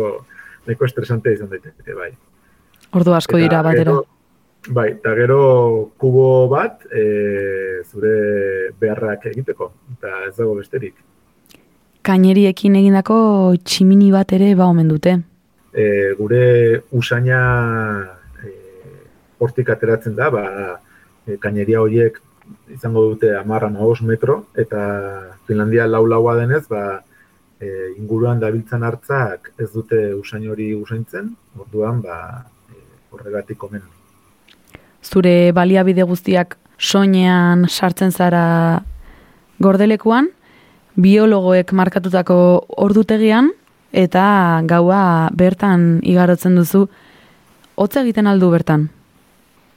nahiko 0.65 0.85
estresante 0.89 1.33
izan 1.35 1.51
daiteke, 1.51 1.93
bai. 1.93 2.09
Ordu 2.97 3.13
asko 3.13 3.37
dira 3.37 3.61
batera. 3.65 3.91
gero- 3.91 4.05
Bai, 4.73 4.91
eta 4.93 5.11
gero 5.17 5.91
kubo 5.99 6.47
bat 6.47 6.85
e, 6.87 7.81
zure 7.83 8.71
beharrak 8.79 9.25
egiteko, 9.27 9.73
eta 9.97 10.21
ez 10.29 10.37
dago 10.37 10.53
besterik. 10.55 10.93
Kaineriekin 12.01 12.75
egindako 12.79 13.17
tximini 13.63 14.09
bat 14.11 14.31
ere 14.35 14.53
ba 14.55 14.65
omen 14.71 14.87
dute. 14.87 15.17
E, 15.75 16.13
gure 16.17 16.81
usaina 16.95 17.41
hortik 19.39 19.69
ateratzen 19.69 20.15
da, 20.15 20.29
ba, 20.33 20.45
e, 21.25 21.37
kaineria 21.41 21.81
horiek 21.81 22.19
izango 22.73 23.05
dute 23.13 23.31
amarra 23.37 23.69
nahos 23.71 24.01
metro, 24.01 24.45
eta 24.55 24.83
Finlandia 25.47 25.87
lau-laua 25.87 26.35
denez, 26.41 26.65
ba, 26.69 27.01
e, 27.59 27.93
inguruan 27.97 28.41
dabiltzan 28.41 28.83
hartzak 28.83 29.51
ez 29.57 29.69
dute 29.73 29.99
usain 30.17 30.45
hori 30.49 30.73
usaintzen, 30.75 31.31
orduan, 31.59 32.01
ba, 32.03 32.17
e, 32.69 32.79
horregatik 33.11 33.63
omen. 33.63 33.83
Zure 35.03 35.51
baliabide 35.55 36.05
guztiak 36.07 36.57
soinean 36.79 37.67
sartzen 37.69 38.11
zara 38.11 38.83
gordelekuan, 39.63 40.29
biologoek 40.99 41.71
markatutako 41.73 42.37
ordutegian, 42.83 43.51
eta 43.93 44.25
gaua 44.67 45.29
bertan 45.37 46.01
igarotzen 46.01 46.57
duzu, 46.57 46.87
hotza 47.77 48.01
egiten 48.01 48.27
aldu 48.27 48.49
bertan. 48.53 48.89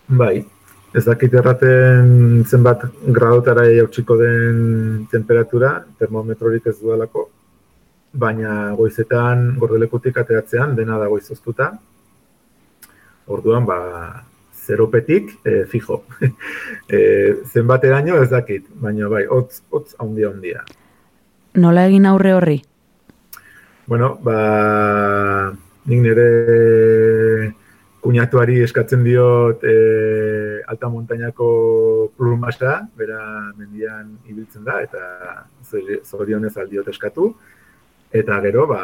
Bai, 0.07 0.45
ez 0.95 1.03
dakit 1.03 1.33
erraten 1.35 2.45
zenbat 2.47 2.85
gradotara 3.11 3.65
jautsiko 3.75 4.15
den 4.21 5.07
temperatura, 5.11 5.81
termometrorik 5.99 6.69
ez 6.71 6.77
dudalako, 6.79 7.25
baina 8.15 8.71
goizetan 8.79 9.57
gordelekutik 9.59 10.17
ateratzean 10.23 10.77
dena 10.79 11.01
dago 11.03 11.19
izoztuta. 11.19 11.73
Orduan, 13.27 13.67
ba, 13.67 13.81
zeropetik, 14.55 15.35
e, 15.43 15.65
fijo. 15.67 16.05
e, 16.89 17.03
zenbateraino 17.51 18.23
ez 18.23 18.31
dakit, 18.31 18.71
baina 18.79 19.11
bai, 19.11 19.27
hotz, 19.27 19.65
hotz 19.75 19.99
handia 19.99 20.31
handia. 20.31 20.63
Nola 21.59 21.89
egin 21.91 22.07
aurre 22.07 22.37
horri? 22.37 22.61
Bueno, 23.91 24.15
ba, 24.23 25.51
nik 25.91 26.03
nire 26.07 26.31
kuñatuari 28.07 28.61
eskatzen 28.63 29.03
diot 29.03 29.65
e, 29.67 30.63
alta 30.71 30.89
montainako 30.89 31.49
plumasa, 32.17 32.79
bera 32.97 33.19
mendian 33.59 34.13
ibiltzen 34.31 34.63
da, 34.67 34.79
eta 34.85 35.03
zori- 35.67 36.01
zorionez 36.07 36.55
aldiot 36.57 36.87
eskatu. 36.93 37.33
Eta 38.17 38.39
gero, 38.45 38.69
ba, 38.71 38.81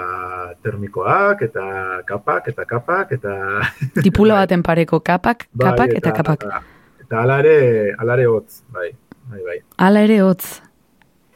termikoak, 0.64 1.44
eta 1.46 1.66
kapak, 2.08 2.50
eta 2.50 2.66
kapak, 2.66 3.14
eta... 3.14 3.36
Tipula 4.06 4.40
baten 4.42 4.64
pareko 4.66 4.98
kapak, 5.00 5.46
Bai, 5.54 5.70
kapak 5.70 5.94
eta 6.00 6.14
kapak. 6.18 6.48
Eta 7.06 7.22
alare, 7.22 7.56
alare 8.02 8.26
hotz, 8.26 8.64
bai, 8.74 8.90
bai, 9.30 9.40
bai. 9.46 9.56
Hala 9.78 10.02
ere 10.08 10.18
hotz. 10.26 10.58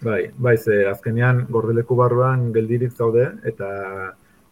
Bai, 0.02 0.26
bai, 0.36 0.56
ze 0.58 0.82
azkenean 0.90 1.46
gordeleku 1.48 1.96
barruan 1.96 2.50
geldirik 2.52 2.92
zaude, 2.98 3.30
eta 3.46 3.70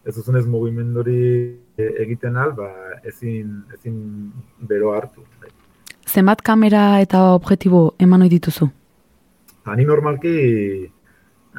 ez 0.07 0.15
duzunez 0.15 0.45
mugimenduri 0.47 1.21
e, 1.27 1.64
egiten 1.77 2.37
al, 2.37 2.53
ba, 2.57 2.69
ezin, 3.03 3.63
ezin 3.73 4.31
bero 4.59 4.93
hartu. 4.95 5.25
Zenbat 6.05 6.41
kamera 6.45 7.01
eta 7.03 7.33
objektibo 7.33 7.93
eman 7.99 8.25
ohi 8.25 8.31
dituzu? 8.31 8.69
Ani 9.65 9.85
normalki 9.85 10.35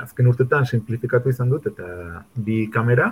azken 0.02 0.28
urtetan 0.30 0.66
simplifikatu 0.68 1.32
izan 1.32 1.50
dut, 1.50 1.66
eta 1.66 2.22
bi 2.46 2.66
kamera, 2.72 3.10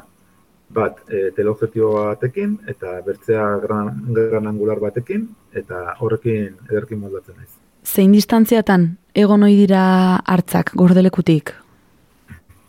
bat 0.74 1.00
e, 1.08 1.30
teleobjektibo 1.36 1.90
batekin, 1.96 2.56
eta 2.70 2.98
bertzea 3.06 3.44
gran, 3.62 3.90
gran 4.14 4.48
angular 4.50 4.80
batekin, 4.82 5.28
eta 5.54 5.96
horrekin 6.00 6.54
ederkin 6.70 7.00
moldatzen 7.00 7.36
naiz. 7.38 7.52
Zein 7.84 8.14
distantziatan 8.16 8.94
egon 9.14 9.44
ohi 9.44 9.56
dira 9.58 9.84
hartzak 10.24 10.72
gordelekutik? 10.78 11.52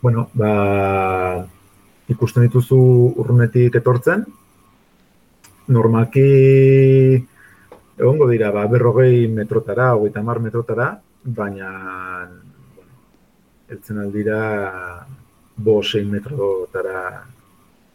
Bueno, 0.02 0.28
ba, 0.34 1.46
ikusten 2.12 2.46
dituzu 2.46 2.78
urrunetik 3.18 3.78
etortzen, 3.80 4.24
normalki 5.68 6.26
egongo 7.96 8.28
dira, 8.30 8.52
ba, 8.54 8.66
berrogei 8.70 9.26
metrotara, 9.32 9.94
hogeita 9.96 10.22
mar 10.22 10.40
metrotara, 10.44 10.90
baina, 11.24 11.70
bueno, 12.76 12.92
eltzen 13.72 13.98
aldira 14.04 14.40
bo 15.56 15.80
sei 15.82 16.04
metrotara, 16.04 17.24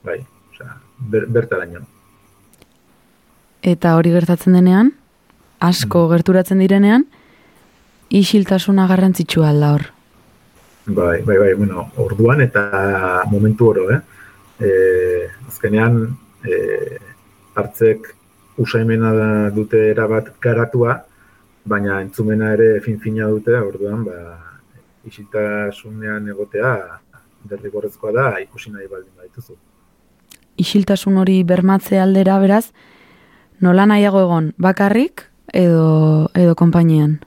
bai, 0.04 0.19
osea, 0.52 0.76
ber, 0.97 1.28
bertaraino. 1.30 1.86
Eta 3.62 3.95
hori 3.95 4.12
gertatzen 4.12 4.58
denean, 4.58 4.91
asko 5.62 6.08
gerturatzen 6.10 6.60
direnean, 6.63 7.06
isiltasuna 8.10 8.88
garrantzitsua 8.89 9.52
alda 9.54 9.76
hor. 9.76 9.89
Bai, 10.86 11.22
bai, 11.22 11.38
bai, 11.38 11.54
bueno, 11.54 11.91
orduan 12.02 12.41
eta 12.41 13.24
momentu 13.30 13.67
oro, 13.70 13.89
eh? 13.94 14.00
E, 14.60 14.72
azkenean, 15.48 16.02
e, 16.41 16.98
hartzek 17.54 18.10
usaimena 18.58 19.50
dute 19.54 19.84
erabat 19.91 20.34
garatua, 20.41 20.98
baina 21.65 22.02
entzumena 22.02 22.54
ere 22.56 22.80
fin-fina 22.82 23.30
dute, 23.30 23.54
orduan, 23.62 24.04
ba, 24.06 24.17
isiltasunean 25.06 26.30
egotea 26.34 26.74
derrigorrezkoa 27.50 28.13
da 28.13 28.28
ikusi 28.41 28.74
nahi 28.74 28.88
baldin 28.89 29.13
badituzu. 29.17 29.58
Isiltasun 30.62 31.17
hori 31.17 31.41
bermatze 31.48 32.00
aldera 32.02 32.38
beraz, 32.41 32.72
nola 33.62 33.86
nahiago 33.89 34.22
egon, 34.26 34.52
bakarrik 34.58 35.28
edo, 35.54 36.30
edo 36.38 36.56
konpainian? 36.56 37.20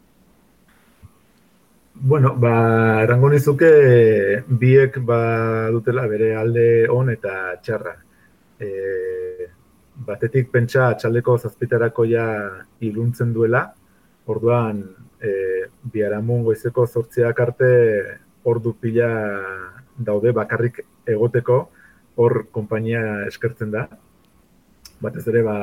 Bueno, 1.97 2.35
ba, 2.37 3.03
erango 3.05 3.29
nizuke 3.31 4.43
biek 4.49 4.99
ba 5.07 5.71
dutela 5.71 6.07
bere 6.11 6.35
alde 6.37 6.89
on 6.91 7.11
eta 7.11 7.55
txarra. 7.63 7.95
E, 8.59 9.47
batetik 10.07 10.51
pentsa 10.51 10.89
txaldeko 10.99 11.37
zazpiterako 11.39 12.05
ja 12.11 12.27
iluntzen 12.81 13.33
duela, 13.33 13.63
orduan 14.27 14.83
e, 15.23 15.31
biharamun 15.93 16.43
goizeko 16.49 16.87
zortziak 16.87 17.41
arte 17.47 17.71
ordu 18.43 18.75
pila 18.81 19.11
daude 19.97 20.33
bakarrik 20.35 20.83
egoteko, 21.07 21.61
hor 22.17 22.47
konpainia 22.51 23.05
eskertzen 23.29 23.71
da. 23.71 23.87
Batez 25.01 25.29
ere 25.31 25.45
ba, 25.47 25.59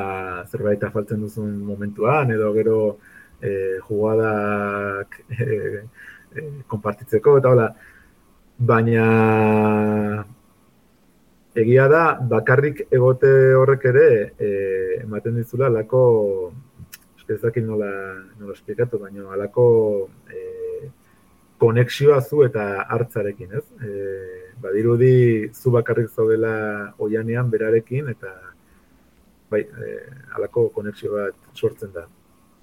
zerbait 0.48 0.84
afaltzen 0.84 1.28
duzun 1.28 1.52
momentuan, 1.60 2.32
edo 2.32 2.54
gero 2.56 2.80
e, 3.44 3.52
jugadak 3.90 5.20
e, 5.28 5.84
e, 6.36 6.46
konpartitzeko, 6.68 7.38
eta 7.42 7.50
hola, 7.54 7.68
baina 8.58 9.06
egia 11.56 11.88
da, 11.92 12.04
bakarrik 12.34 12.86
egote 12.92 13.32
horrek 13.60 13.88
ere 13.92 14.08
e, 14.40 14.52
ematen 15.02 15.36
dizula 15.40 15.70
lako, 15.70 16.04
eske 17.18 17.36
ez 17.36 17.42
dakit 17.42 17.66
nola, 17.68 17.92
nola 18.40 18.56
esplikatu, 18.56 19.00
baina 19.02 19.28
alako 19.36 19.66
e, 20.32 20.46
konexioa 21.62 22.22
zu 22.22 22.46
eta 22.48 22.86
hartzarekin, 22.90 23.52
ez? 23.60 23.66
E, 23.84 23.92
badirudi 24.62 25.50
zu 25.54 25.74
bakarrik 25.74 26.10
zaudela 26.10 26.94
oianean 27.02 27.52
berarekin, 27.52 28.10
eta 28.16 28.32
bai, 29.52 29.62
e, 29.62 29.92
alako 30.38 30.70
konexio 30.70 31.18
bat 31.18 31.36
sortzen 31.54 31.92
da. 31.94 32.08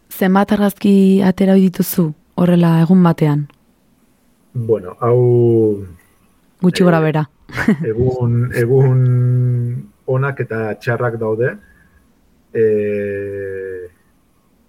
Zenbat 0.09 0.57
argazki 0.57 1.21
atera 1.23 1.55
dituzu 1.61 2.09
horrela 2.41 2.79
egun 2.81 3.03
batean? 3.05 3.47
Bueno, 4.53 4.97
hau 5.01 5.85
Gutxi 6.61 6.83
gora 6.83 7.01
bera. 7.01 7.23
egun, 7.91 8.51
egun 8.57 9.03
onak 10.11 10.41
eta 10.47 10.75
txarrak 10.81 11.19
daude. 11.21 11.53
E, 12.53 12.65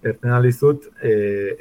erten 0.04 0.32
alizut, 0.36 0.86
e, 1.02 1.12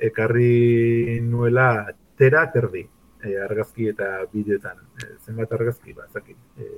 ekarri 0.09 1.20
nuela 1.26 1.88
tera 2.20 2.45
terdi 2.51 2.84
e, 3.24 3.36
argazki 3.41 3.89
eta 3.93 4.11
bideotan. 4.32 4.84
E, 4.99 5.15
zenbat 5.26 5.53
argazki, 5.57 5.95
ba, 5.95 6.07
zaki, 6.13 6.36
e, 6.59 6.70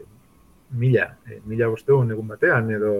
mila, 0.79 1.09
e, 1.27 1.41
mila 1.45 1.69
bosteun 1.73 2.13
egun 2.15 2.31
batean, 2.31 2.71
edo 2.77 2.93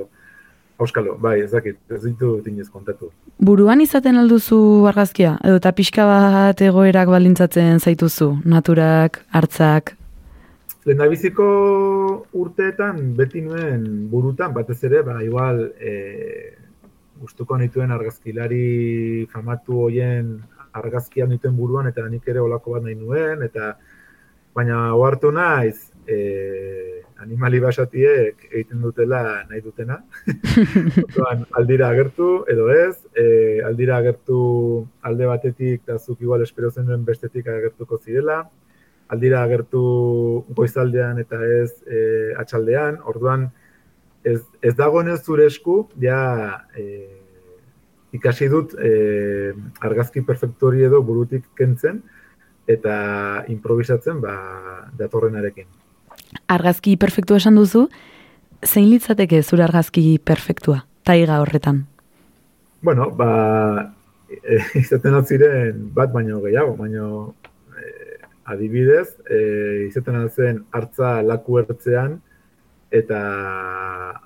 Auskalo, 0.82 1.14
bai, 1.22 1.36
ez 1.44 1.52
dakit, 1.52 1.78
ez 1.94 2.02
ditu 2.02 2.40
dinez 2.42 2.66
kontatu. 2.74 3.12
Buruan 3.38 3.84
izaten 3.84 4.18
alduzu 4.18 4.58
argazkia? 4.90 5.36
Edo 5.46 5.60
eta 5.60 5.72
pixka 5.78 6.08
bat 6.10 6.64
egoerak 6.66 7.12
balintzatzen 7.14 7.78
zaituzu? 7.78 8.32
Naturak, 8.50 9.20
hartzak? 9.30 9.94
Lehendabiziko 10.90 11.46
urteetan 12.34 13.12
beti 13.20 13.44
nuen 13.46 13.86
burutan, 14.10 14.56
batez 14.56 14.80
ere, 14.90 15.04
ba, 15.06 15.20
igual, 15.22 15.62
e, 15.78 15.94
gustuko 17.22 17.60
nituen 17.62 17.94
argazkilari 17.94 19.28
famatu 19.30 19.84
hoien 19.84 20.34
argazkia 20.74 21.30
nituen 21.30 21.54
buruan, 21.60 21.92
eta 21.94 22.08
nik 22.10 22.26
ere 22.26 22.42
olako 22.42 22.80
bat 22.80 22.88
nahi 22.88 22.98
nuen, 22.98 23.46
eta 23.46 23.76
baina 24.58 24.96
ohartu 24.98 25.30
naiz, 25.30 25.92
e, 26.10 26.18
animali 27.22 27.60
basatiek 27.64 28.48
egiten 28.50 28.82
dutela 28.82 29.22
nahi 29.50 29.62
dutena. 29.62 30.00
Orduan, 31.06 31.46
aldira 31.60 31.90
agertu 31.94 32.32
edo 32.52 32.70
ez, 32.74 32.98
e, 33.16 33.26
aldira 33.68 33.98
agertu 34.02 34.42
alde 35.08 35.30
batetik 35.30 35.84
eta 35.86 35.98
zuk 36.00 36.22
igual 36.22 36.44
espero 36.46 36.72
zenuen 36.72 37.06
bestetik 37.06 37.48
agertuko 37.48 38.00
zirela, 38.02 38.44
aldira 39.12 39.44
agertu 39.44 39.82
goizaldean 40.56 41.20
eta 41.24 41.42
ez 41.46 41.72
e, 41.86 42.00
atxaldean, 42.40 43.02
orduan 43.06 43.50
ez, 44.24 44.40
ez 44.62 44.76
dagoenez 44.78 45.20
zure 45.26 45.48
esku, 45.52 45.84
ja 46.00 46.22
e, 46.78 46.86
ikasi 48.16 48.48
dut 48.52 48.76
e, 48.80 49.54
argazki 49.80 50.24
perfektori 50.28 50.84
edo 50.88 51.02
burutik 51.04 51.48
kentzen, 51.58 52.02
eta 52.72 52.96
improvisatzen 53.52 54.22
ba, 54.24 54.36
datorrenarekin. 54.98 55.81
Argazki 56.52 56.98
perfektua 56.98 57.40
esan 57.42 57.58
duzu, 57.60 57.88
zein 58.66 58.90
litzateke 58.90 59.42
zure 59.44 59.64
argazki 59.66 60.20
perfektua, 60.24 60.86
taiga 61.04 61.40
horretan? 61.42 61.86
Bueno, 62.82 63.10
ba, 63.18 63.94
izaten 64.84 65.16
hau 65.16 65.24
ziren 65.26 65.88
bat 65.96 66.14
baino 66.14 66.42
gehiago, 66.46 66.76
baino 66.80 67.34
e, 67.78 68.20
adibidez, 68.54 69.08
e, 69.30 69.42
izaten 69.90 70.18
hau 70.22 70.30
zen 70.30 70.64
hartza 70.72 71.20
laku 71.26 71.60
ertzean 71.62 72.20
eta 72.92 73.20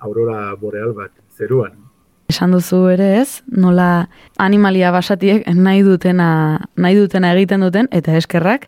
aurora 0.02 0.54
boreal 0.60 0.94
bat 0.96 1.12
zeruan. 1.36 1.76
Esan 2.32 2.50
duzu 2.50 2.88
ere 2.90 3.20
ez, 3.20 3.42
nola 3.46 4.08
animalia 4.42 4.90
basatiek 4.90 5.46
nahi 5.54 5.84
dutena, 5.86 6.28
nahi 6.74 6.96
dutena 6.98 7.30
egiten 7.36 7.62
duten, 7.62 7.86
eta 7.94 8.16
eskerrak, 8.18 8.66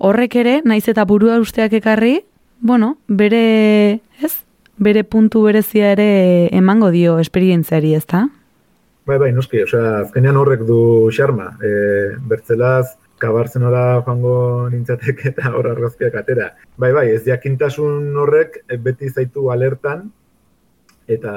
horrek 0.00 0.36
ere, 0.40 0.54
naiz 0.64 0.86
eta 0.88 1.04
burua 1.04 1.36
usteak 1.42 1.76
ekarri, 1.76 2.22
bueno, 2.60 2.98
bere, 3.08 4.00
ez, 4.22 4.32
bere 4.76 5.04
puntu 5.04 5.42
berezia 5.42 5.92
ere 5.92 6.48
emango 6.56 6.90
dio 6.90 7.18
esperientziari, 7.18 7.94
ezta? 7.94 8.28
Bai, 9.08 9.18
bai, 9.18 9.32
noski, 9.32 9.62
osea, 9.64 10.00
azkenean 10.04 10.36
horrek 10.36 10.62
du 10.68 10.80
xarma. 11.10 11.54
E, 11.64 11.70
bertzelaz, 12.30 12.96
kabartzen 13.20 13.64
ora 13.68 13.84
joango 14.04 14.68
nintzatek 14.72 15.24
eta 15.32 15.52
hor 15.56 15.70
argazkiak 15.72 16.16
atera. 16.22 16.50
Bai, 16.80 16.92
bai, 16.96 17.08
ez 17.16 17.24
jakintasun 17.26 18.16
horrek 18.22 18.62
e, 18.66 18.78
beti 18.80 19.10
zaitu 19.10 19.50
alertan, 19.52 20.08
eta 21.10 21.34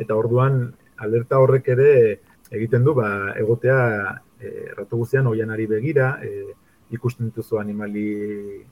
eta 0.00 0.16
orduan 0.16 0.62
alerta 1.02 1.40
horrek 1.42 1.68
ere 1.74 1.92
egiten 2.52 2.84
du 2.86 2.94
ba, 2.96 3.34
egotea 3.40 3.78
e, 4.40 4.50
ratu 4.76 5.02
guztian 5.02 5.28
oianari 5.30 5.68
begira, 5.70 6.14
e, 6.22 6.54
ikusten 6.92 7.30
dituzu 7.30 7.58
animali, 7.60 8.06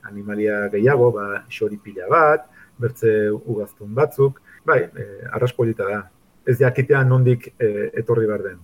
animalia 0.08 0.68
gehiago, 0.72 1.10
ba, 1.14 1.44
xori 1.50 1.78
pila 1.82 2.08
bat, 2.10 2.46
bertze 2.80 3.30
ugaztun 3.30 3.94
batzuk, 3.94 4.40
bai, 4.66 4.80
e, 4.84 5.06
arraspolita 5.32 5.88
da. 5.88 6.00
Ez 6.46 6.58
jakitean 6.60 7.08
nondik 7.08 7.50
e, 7.58 7.90
etorri 8.00 8.26
behar 8.26 8.44
den. 8.46 8.58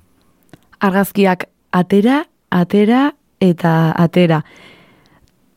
Argazkiak 0.80 1.46
atera, 1.72 2.22
atera 2.50 3.11
eta 3.40 3.74
atera. 3.96 4.42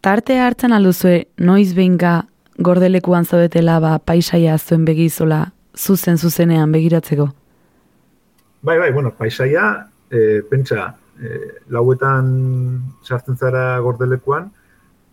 Tarte 0.03 0.39
hartzen 0.39 0.75
alduzue 0.75 1.25
noiz 1.43 1.73
behinka 1.75 2.21
gordelekuan 2.59 3.25
zaudetela 3.25 3.79
ba, 3.83 3.97
paisaia 3.99 4.57
zuen 4.57 4.85
begizola 4.87 5.49
zuzen 5.79 6.17
zuzenean 6.17 6.71
begiratzeko? 6.71 7.29
Bai, 8.61 8.77
bai, 8.79 8.91
bueno, 8.91 9.13
paisaia, 9.15 9.87
e, 10.11 10.41
pentsa, 10.49 10.89
e, 11.19 11.39
lauetan 11.69 12.31
sartzen 13.03 13.37
zara 13.37 13.79
gordelekuan, 13.83 14.49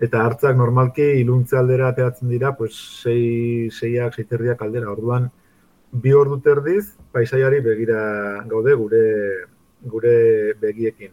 eta 0.00 0.22
hartzak 0.26 0.56
normalki 0.56 1.04
iluntze 1.20 1.58
aldera 1.58 1.90
ateatzen 1.92 2.28
dira, 2.28 2.52
pues, 2.56 2.74
sei, 3.02 3.68
seiak, 3.72 4.14
seiterdiak 4.14 4.62
aldera. 4.62 4.92
Orduan, 4.92 5.30
bi 5.92 6.12
ordu 6.14 6.40
terdiz, 6.44 6.90
paisaiari 7.12 7.60
begira 7.64 8.00
gaude 8.50 8.74
gure 8.74 9.04
gure 9.86 10.16
begiekin. 10.60 11.12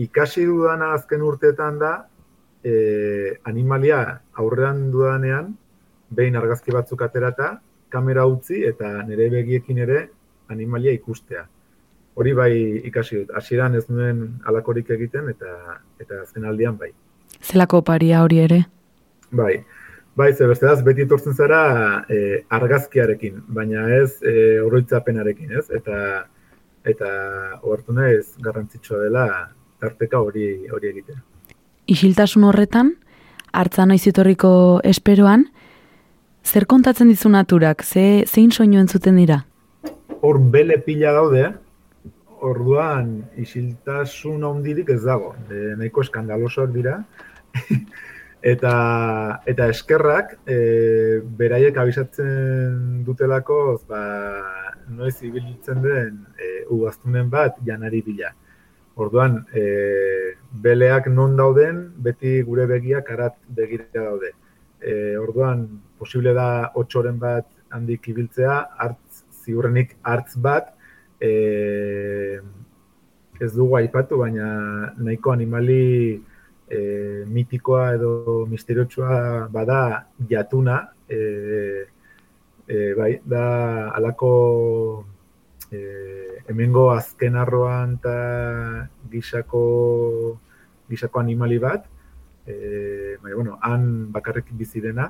Ikasi 0.00 0.44
dudana 0.48 0.92
azken 0.94 1.22
urteetan 1.22 1.78
da, 1.78 1.92
e, 2.64 3.38
animalia 3.44 4.00
aurrean 4.40 4.88
dudanean, 4.90 5.52
behin 6.10 6.36
argazki 6.36 6.74
batzuk 6.74 7.02
aterata, 7.02 7.58
kamera 7.90 8.26
utzi 8.26 8.64
eta 8.66 9.02
nire 9.06 9.28
begiekin 9.30 9.78
ere 9.84 10.00
animalia 10.50 10.94
ikustea. 10.96 11.44
Hori 12.14 12.32
bai 12.32 12.52
ikasi 12.86 13.20
dut. 13.20 13.32
Hasieran 13.34 13.74
ez 13.74 13.86
nuen 13.88 14.20
alakorik 14.46 14.90
egiten 14.94 15.28
eta 15.32 15.80
eta 16.00 16.20
azken 16.22 16.44
aldian 16.44 16.76
bai. 16.78 16.92
Zelako 17.42 17.82
paria 17.82 18.22
hori 18.22 18.38
ere? 18.44 18.60
Bai. 19.30 19.64
Bai, 20.14 20.28
ze 20.32 20.46
besteaz, 20.46 20.78
beti 20.86 21.02
etortzen 21.02 21.34
zara 21.34 22.04
e, 22.06 22.44
argazkiarekin, 22.54 23.40
baina 23.50 23.88
ez 23.96 24.20
e, 24.22 24.60
oroitzapenarekin, 24.62 25.50
ez? 25.58 25.66
Eta 25.74 26.28
eta 26.86 27.08
ohartu 27.62 27.96
naiz 27.96 28.36
garrantzitsua 28.44 29.00
dela 29.02 29.24
tarteka 29.82 30.20
hori 30.22 30.68
hori 30.70 30.92
egitea. 30.92 31.18
Isiltasun 31.90 32.44
horretan, 32.46 32.92
hartza 33.52 33.88
noiz 33.90 34.04
etorriko 34.06 34.54
esperoan, 34.86 35.48
Zer 36.44 36.66
kontatzen 36.68 37.08
dizu 37.08 37.30
naturak? 37.32 37.82
Ze, 37.82 38.24
zein 38.28 38.50
soinu 38.52 38.78
entzuten 38.82 39.16
dira? 39.16 39.40
Hor 40.20 40.38
bele 40.52 40.76
pila 40.84 41.12
daude, 41.16 41.46
orduan 42.44 43.14
isiltasun 43.40 44.44
ondirik 44.44 44.90
ez 44.94 45.02
dago. 45.04 45.32
E, 45.48 45.74
nahiko 45.80 46.04
eskandalosoak 46.04 46.72
dira. 46.74 46.98
eta, 48.52 48.74
eta 49.50 49.68
eskerrak, 49.72 50.36
e, 50.46 50.58
beraiek 51.38 51.78
abisatzen 51.80 53.02
dutelako, 53.06 53.60
ba, 53.88 54.04
noiz 54.92 55.16
ibilitzen 55.24 55.82
den 55.84 56.18
e, 56.36 56.50
ugaztunen 56.74 57.30
bat 57.32 57.60
janari 57.66 58.02
bila. 58.04 58.34
Orduan, 59.00 59.40
e, 59.56 59.64
beleak 60.64 61.08
non 61.10 61.34
dauden, 61.38 61.80
beti 62.04 62.36
gure 62.46 62.68
begiak 62.70 63.10
arat 63.10 63.40
begira 63.56 63.88
daude. 64.04 64.34
E, 64.84 65.16
orduan, 65.18 65.66
posible 65.98 66.34
da 66.36 66.70
otxoren 66.78 67.18
bat 67.18 67.48
handik 67.74 68.06
ibiltzea, 68.12 68.60
hartz, 68.78 69.24
ziurrenik 69.44 69.96
hartz 70.06 70.36
bat, 70.36 70.74
e, 71.24 72.40
ez 73.40 73.50
dugu 73.54 73.78
aipatu, 73.80 74.20
baina 74.20 74.46
nahiko 75.00 75.32
animali 75.32 76.20
e, 76.68 76.78
mitikoa 77.26 77.94
edo 77.96 78.44
misteriotsua 78.50 79.48
bada 79.52 80.06
jatuna, 80.28 80.76
e, 81.08 81.18
e, 82.68 82.94
bai, 82.98 83.12
da 83.24 83.46
alako 83.96 84.32
e, 85.72 85.80
hemengo 86.48 86.90
azken 86.92 87.40
arroan 87.40 87.98
eta 87.98 88.16
gisako, 89.10 89.64
gisako 90.90 91.24
animali 91.24 91.58
bat, 91.58 91.88
e, 92.46 93.16
bai, 93.22 93.32
bueno, 93.32 93.58
han 93.62 94.12
bakarrik 94.12 94.52
bizi 94.52 94.84
dena, 94.84 95.08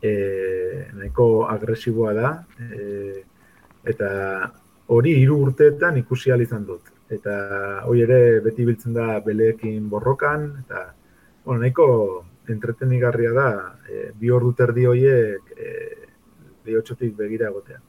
e, 0.00 0.12
nahiko 0.94 1.46
agresiboa 1.50 2.16
da, 2.16 2.32
e, 2.56 3.22
eta 3.90 4.10
hori 4.90 5.14
hiru 5.20 5.38
urteetan 5.46 5.98
ikusi 6.00 6.32
izan 6.42 6.64
dut. 6.66 6.82
Eta 7.10 7.34
hori 7.86 8.02
ere 8.02 8.40
beti 8.40 8.64
biltzen 8.64 8.94
da 8.94 9.20
beleekin 9.20 9.88
borrokan, 9.90 10.50
eta 10.64 10.92
bueno, 11.44 11.60
nahiko 11.62 12.24
entretenigarria 12.48 13.32
da, 13.32 13.50
e, 13.88 14.10
bi 14.18 14.30
hor 14.30 14.42
dut 14.42 14.60
erdi 14.60 14.86
horiek 14.86 15.54
e, 15.56 15.70
bihotxotik 16.66 17.16
begira 17.16 17.48
egotea. 17.50 17.80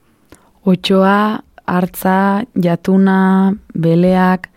Otxoa, 0.65 1.41
hartza, 1.65 2.43
jatuna, 2.53 3.53
beleak, 3.73 4.49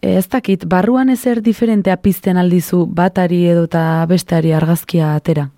ez 0.00 0.26
dakit, 0.32 0.64
barruan 0.68 1.10
ezer 1.12 1.42
diferentea 1.44 1.96
pizten 2.00 2.40
aldizu 2.40 2.86
batari 2.86 3.44
edo 3.52 3.66
eta 3.68 4.04
besteari 4.08 4.52
argazkia 4.56 5.14
atera? 5.16 5.48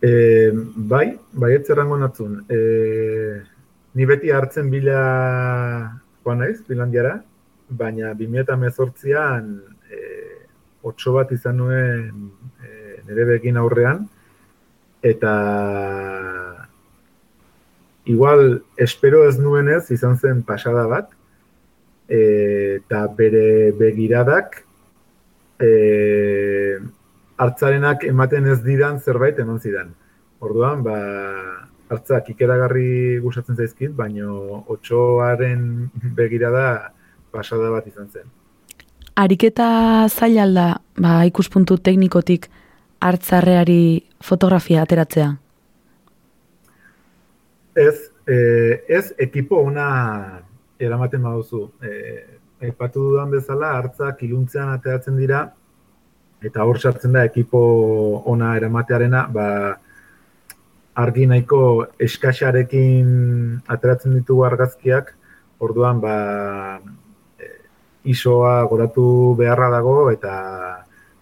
E, 0.00 0.50
bai, 0.90 1.10
bai 1.32 1.54
ez 1.58 1.64
zerrango 1.66 1.98
natzun. 2.00 2.38
E, 2.48 2.60
ni 3.94 4.06
beti 4.06 4.30
hartzen 4.30 4.70
bila 4.70 5.00
joan 6.24 6.42
naiz, 6.42 6.60
Finlandiara, 6.66 7.18
baina 7.70 8.14
2018an 8.18 9.50
e, 9.90 10.00
otso 10.86 11.14
bat 11.16 11.32
izan 11.32 11.60
nuen 11.60 12.30
e, 12.62 12.70
nire 13.08 13.26
begin 13.34 13.58
aurrean, 13.60 14.06
eta 15.02 15.32
igual 18.10 18.60
espero 18.76 19.24
ez 19.28 19.38
nuenez 19.38 19.90
izan 19.94 20.18
zen 20.18 20.42
pasada 20.46 20.86
bat, 20.90 21.10
e, 22.08 22.20
eta 22.80 23.06
bere 23.16 23.72
begiradak 23.78 24.62
e, 25.62 25.70
hartzarenak 27.40 28.04
ematen 28.04 28.48
ez 28.52 28.60
didan 28.64 29.00
zerbait 29.00 29.38
eman 29.38 29.60
zidan. 29.60 29.94
Orduan, 30.40 30.82
ba, 30.84 30.96
hartzak 31.90 32.30
ikeragarri 32.32 33.18
gustatzen 33.22 33.58
zaizkit, 33.58 33.92
baino 33.96 34.64
otxoaren 34.70 35.90
begirada 36.18 36.92
pasada 37.34 37.70
bat 37.74 37.86
izan 37.90 38.08
zen. 38.10 38.28
Ariketa 39.20 39.68
zaila 40.08 40.46
alda, 40.46 40.66
ba, 41.02 41.20
ikuspuntu 41.28 41.76
teknikotik 41.82 42.48
hartzarreari 43.00 43.82
fotografia 44.22 44.84
ateratzea? 44.86 45.30
Ez, 47.74 47.96
eh, 48.26 48.84
ez 48.88 49.12
ekipo 49.18 49.60
ona 49.64 50.42
eramaten 50.78 51.22
baduzu. 51.22 51.66
Eh, 51.82 52.38
aipatu 52.62 53.10
dudan 53.10 53.30
bezala, 53.32 53.74
hartzak 53.78 54.22
iluntzean 54.22 54.68
ateratzen 54.74 55.16
dira, 55.16 55.46
eta 56.44 56.64
hor 56.64 56.78
sartzen 56.80 57.12
da 57.16 57.24
ekipo 57.24 57.60
ona 58.30 58.54
eramatearena, 58.56 59.26
ba, 59.32 59.46
argi 61.02 61.26
nahiko 61.26 61.60
eskaxarekin 62.06 63.08
ateratzen 63.74 64.16
ditugu 64.18 64.44
argazkiak, 64.48 65.14
orduan 65.60 66.00
ba, 66.00 66.14
e, 67.38 67.48
isoa 68.14 68.60
goratu 68.70 69.06
beharra 69.38 69.70
dago 69.76 69.96
eta 70.12 70.34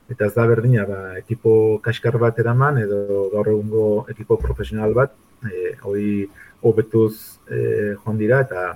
eta 0.09 0.27
ez 0.27 0.35
da 0.35 0.47
berdina 0.49 0.87
ba, 0.89 1.01
ekipo 1.21 1.79
kaskar 1.85 2.19
bat 2.19 2.39
eraman 2.41 2.79
edo 2.85 3.29
gaur 3.35 3.51
egungo 3.55 3.89
ekipo 4.15 4.39
profesional 4.41 4.95
bat 4.97 5.13
e, 5.45 5.75
hoi 5.85 6.29
hobetuz 6.63 7.15
e, 7.51 7.95
joan 7.99 8.19
dira 8.19 8.41
eta 8.47 8.69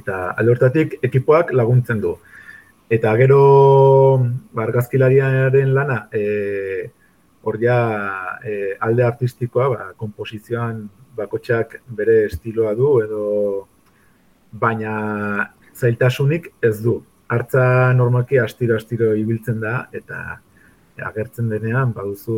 eta 0.00 0.16
alortatik 0.38 0.98
ekipoak 1.02 1.52
laguntzen 1.52 2.00
du. 2.00 2.14
Eta 2.90 3.12
gero 3.18 3.42
ba, 4.54 4.64
argazkilariaren 4.64 5.74
lana 5.74 6.00
e, 6.14 6.90
hor 7.42 7.56
ja 7.60 7.78
e, 8.44 8.76
alde 8.80 9.04
artistikoa, 9.04 9.68
ba, 9.68 9.84
komposizioan 9.96 10.84
bakotxak 11.16 11.80
bere 11.96 12.24
estiloa 12.26 12.74
du 12.78 12.90
edo 13.02 13.22
baina 14.52 15.50
zailtasunik 15.74 16.50
ez 16.62 16.76
du. 16.82 17.00
Hartza 17.30 17.92
normalki 17.94 18.40
astiro 18.42 18.76
astiro 18.76 19.12
ibiltzen 19.14 19.60
da 19.62 19.84
eta 19.92 20.40
agertzen 21.06 21.48
denean 21.48 21.92
baduzu 21.96 22.36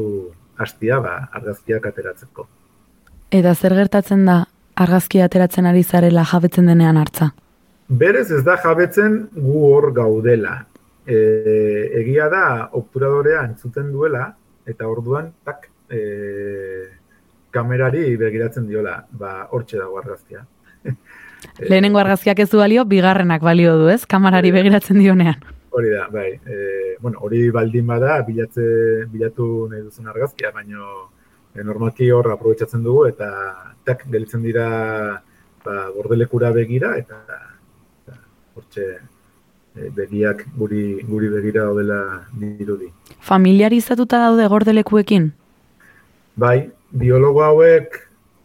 hastia 0.60 1.00
ba 1.00 1.14
argazkiak 1.32 1.86
ateratzeko. 1.88 2.46
Eta 3.32 3.54
zer 3.54 3.74
gertatzen 3.74 4.26
da 4.28 4.42
argazkia 4.76 5.24
ateratzen 5.26 5.66
ari 5.66 5.82
zarela 5.82 6.24
jabetzen 6.28 6.68
denean 6.68 7.00
hartza? 7.00 7.32
Berez 7.88 8.30
ez 8.30 8.42
da 8.44 8.58
jabetzen 8.60 9.16
gu 9.34 9.64
hor 9.70 9.90
gaudela. 9.96 10.62
E, 11.02 11.16
egia 11.98 12.28
da 12.30 12.44
obturadorea 12.78 13.42
entzuten 13.48 13.90
duela 13.90 14.28
eta 14.66 14.88
orduan 14.88 15.32
tak 15.44 15.68
e, 15.90 16.00
kamerari 17.52 18.16
begiratzen 18.16 18.66
diola, 18.68 19.02
ba 19.10 19.48
hortxe 19.50 19.78
dago 19.78 19.98
argazkia. 20.00 20.44
Lehenengo 21.70 21.98
argazkiak 22.00 22.38
ez 22.44 22.48
du 22.50 22.60
balio, 22.62 22.84
bigarrenak 22.88 23.42
balio 23.42 23.74
du, 23.80 23.88
ez? 23.92 24.04
Kamarari 24.06 24.52
begiratzen 24.54 25.00
dionean. 25.02 25.42
Hori 25.72 25.90
da, 25.90 26.06
bai. 26.12 26.28
E, 26.46 26.96
bueno, 27.00 27.18
hori 27.26 27.46
baldin 27.50 27.86
bada, 27.88 28.20
bilatze, 28.26 28.64
bilatu 29.12 29.68
nahi 29.70 29.82
duzun 29.86 30.10
argazkia, 30.12 30.52
baino 30.54 30.88
e, 31.54 31.62
normalki 31.62 32.10
hor 32.12 32.30
aprobetsatzen 32.34 32.84
dugu, 32.84 33.06
eta 33.10 33.30
tak 33.84 34.06
gelitzen 34.12 34.44
dira 34.44 34.68
ba, 35.64 35.78
gordelekura 35.96 36.52
begira, 36.54 36.94
eta, 37.00 37.22
eta 38.04 38.20
hortxe 38.54 38.86
begiak 39.74 40.44
guri, 40.58 41.02
guri 41.08 41.28
begira 41.32 41.66
daudela 41.68 42.28
dirudi. 42.36 42.90
Familiarizatuta 43.20 44.20
daude 44.26 44.46
gordelekuekin? 44.48 45.30
Bai, 46.36 46.70
biologo 46.92 47.42
hauek 47.44 47.96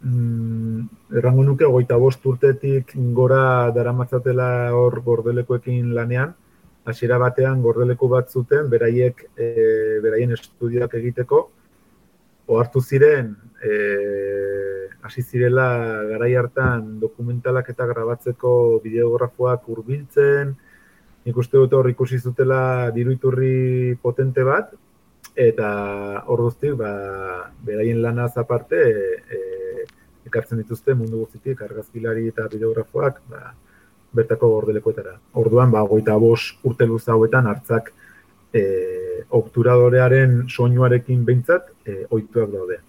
mm, 0.02 0.80
errango 1.20 1.44
nuke 1.44 1.68
goita 1.68 1.96
bost 1.96 2.24
urtetik 2.26 2.92
gora 3.16 3.70
daramatzatela 3.74 4.48
hor 4.76 5.00
gordelekoekin 5.04 5.94
lanean, 5.94 6.34
hasiera 6.88 7.18
batean 7.20 7.62
gordeleku 7.62 8.08
bat 8.08 8.30
zuten, 8.30 8.68
beraiek, 8.72 9.26
e, 9.36 9.48
beraien 10.04 10.32
estudioak 10.32 10.94
egiteko, 11.00 11.42
ohartu 12.48 12.80
ziren, 12.80 13.34
e, 13.60 14.88
hasi 15.04 15.22
zirela 15.22 15.68
garai 16.08 16.34
hartan 16.40 16.98
dokumentalak 17.00 17.68
eta 17.74 17.86
grabatzeko 17.90 18.52
bideografoak 18.84 19.68
hurbiltzen, 19.68 20.56
nik 21.28 21.36
uste 21.36 21.60
dut 21.60 21.74
hor 21.76 21.90
ikusi 21.90 22.18
zutela 22.18 22.88
diruiturri 22.94 23.98
potente 24.00 24.44
bat, 24.48 24.72
eta 25.36 25.68
hor 26.26 26.46
guztik, 26.46 26.74
ba, 26.80 26.90
beraien 27.64 28.00
lanaz 28.02 28.32
aparte, 28.40 28.80
e, 28.80 29.40
ekartzen 30.28 30.60
dituzte 30.62 30.96
mundu 30.96 31.22
guztitik 31.22 31.60
argazkilari 31.64 32.26
eta 32.32 32.48
bideografoak 32.52 33.20
ba, 33.30 33.52
bertako 34.16 34.50
gordelekoetara. 34.56 35.14
Orduan, 35.40 35.70
ba, 35.72 35.84
goita 35.88 36.16
bos 36.20 36.40
urte 36.68 36.88
luza 36.88 37.14
hauetan 37.14 37.48
hartzak 37.50 37.92
e, 38.52 38.62
obturadorearen 39.38 40.40
soinuarekin 40.48 41.24
behintzat 41.28 41.68
e, 41.84 42.02
oituak 42.08 42.50
daude. 42.54 42.80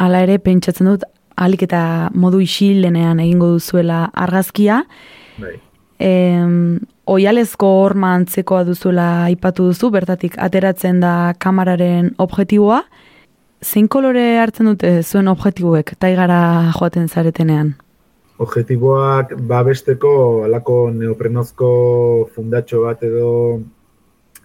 Hala 0.00 0.24
ere, 0.26 0.40
pentsatzen 0.42 0.88
dut, 0.88 1.06
alik 1.36 1.66
eta 1.68 1.82
modu 2.16 2.40
isilenean 2.44 3.20
egingo 3.24 3.54
duzuela 3.56 4.06
argazkia. 4.26 4.82
Bai. 5.36 5.56
E, 5.98 6.10
oialezko 7.06 7.68
horma 7.80 8.12
antzekoa 8.18 8.64
duzuela 8.68 9.06
aipatu 9.30 9.70
duzu, 9.70 9.90
bertatik 9.94 10.36
ateratzen 10.42 11.00
da 11.00 11.34
kamararen 11.38 12.12
objetiboa, 12.22 12.82
zein 13.64 13.88
kolore 13.88 14.24
hartzen 14.40 14.68
dute 14.72 14.92
zuen 15.02 15.28
objektiboek 15.32 15.94
taigara 16.02 16.72
joaten 16.76 17.08
zaretenean? 17.08 17.74
Objektiboak 18.38 19.32
babesteko 19.48 20.10
alako 20.44 20.90
neoprenozko 20.92 21.68
fundatxo 22.34 22.82
bat 22.84 23.02
edo 23.06 23.30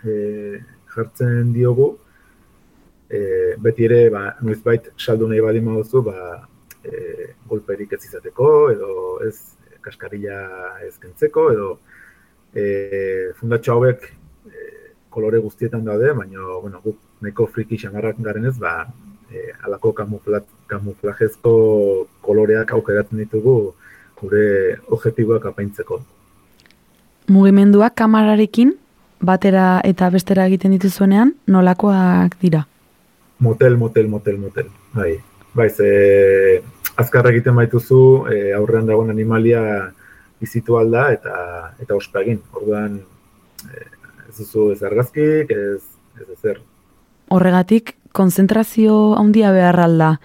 e, 0.05 0.61
jartzen 0.95 1.51
diogu. 1.53 1.89
E, 3.11 3.19
beti 3.59 3.83
ere, 3.89 4.05
ba, 4.13 4.29
noizbait 4.39 4.93
saldu 4.95 5.27
nahi 5.27 5.41
badi 5.43 5.59
duzu, 5.59 6.01
ba, 6.05 6.47
e, 6.85 7.33
golperik 7.49 7.91
ez 7.97 8.05
izateko, 8.05 8.47
edo 8.71 9.19
ez 9.27 9.35
kaskarilla 9.81 10.39
ez 10.85 10.95
kentzeko, 11.01 11.47
edo 11.53 11.69
e, 12.53 13.33
fundatxo 13.39 13.77
hauek 13.77 14.07
e, 14.07 14.67
kolore 15.09 15.39
guztietan 15.43 15.85
daude, 15.85 16.13
baina 16.17 16.59
bueno, 16.61 16.81
guk 16.83 16.99
neko 17.21 17.47
friki 17.53 17.77
xamarrak 17.81 18.19
garen 18.23 18.49
ba, 18.59 18.87
e, 19.31 19.51
alako 19.65 19.93
kamuflat, 19.93 20.45
kamuflajezko 20.67 21.53
koloreak 22.21 22.71
aukeratzen 22.77 23.23
ditugu 23.23 23.73
gure 24.21 24.77
objektiboak 24.89 25.45
apaintzeko. 25.49 26.01
Mugimenduak 27.31 27.95
kamararekin 27.97 28.75
batera 29.21 29.81
eta 29.87 30.09
bestera 30.13 30.45
egiten 30.49 30.75
dituzuenean 30.75 31.33
nolakoak 31.47 32.37
dira? 32.41 32.65
Motel, 33.41 33.77
motel, 33.77 34.07
motel, 34.07 34.37
motel. 34.37 34.69
Bai, 34.93 35.15
bai 35.57 35.69
ze 35.69 36.61
azkarra 37.01 37.31
egiten 37.33 37.57
baituzu 37.57 38.01
e, 38.31 38.37
aurrean 38.57 38.87
dagoen 38.89 39.11
animalia 39.13 39.63
bizitu 40.41 40.77
alda 40.79 41.09
eta 41.13 41.35
eta 41.81 41.97
ospa 41.97 42.23
egin. 42.23 42.41
Orduan 42.57 42.99
e, 43.01 43.87
ez 44.29 44.37
duzu 44.37 44.71
ez 44.75 44.81
argazkik, 44.83 45.51
ez 45.51 45.81
ez 46.21 46.29
ezer. 46.37 46.61
Horregatik 47.31 47.95
konzentrazio 48.11 49.13
handia 49.17 49.51
behar 49.55 49.79
alda 49.79 50.15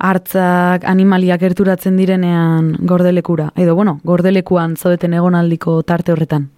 hartzak 0.00 0.86
animaliak 0.88 1.42
gerturatzen 1.42 1.98
direnean 2.00 2.72
gordelekura, 2.88 3.50
edo 3.60 3.74
bueno, 3.76 3.98
gordelekuan 4.04 4.76
zaudeten 4.76 5.14
egonaldiko 5.18 5.82
tarte 5.84 6.14
horretan. 6.14 6.48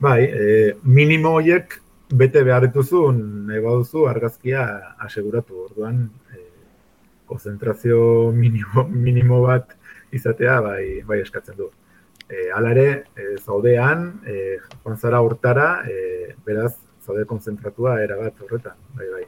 Bai, 0.00 0.22
e, 0.24 0.72
minimo 0.82 1.34
horiek 1.36 1.76
bete 2.08 2.42
behar 2.46 2.68
dituzun 2.68 3.18
nahi 3.48 3.60
baduzu 3.60 4.06
argazkia 4.08 4.64
aseguratu. 5.04 5.66
Orduan, 5.68 6.06
konzentrazio 7.28 8.32
minimo, 8.34 8.88
minimo 9.06 9.42
bat 9.44 9.76
izatea 10.12 10.60
bai, 10.64 10.82
bai 11.06 11.20
eskatzen 11.22 11.56
du. 11.58 11.70
E, 12.28 12.50
hala 12.52 12.74
ere, 12.74 12.88
e, 13.16 13.36
zaudean, 13.40 14.20
e, 14.26 14.58
joan 14.82 14.98
zara 14.98 15.20
urtara, 15.24 15.68
e, 15.88 16.34
beraz, 16.44 16.74
zaude 17.04 17.24
konzentratua 17.24 17.98
erabat 18.04 18.42
horretan, 18.44 18.76
bai, 18.96 19.06
bai. 19.14 19.24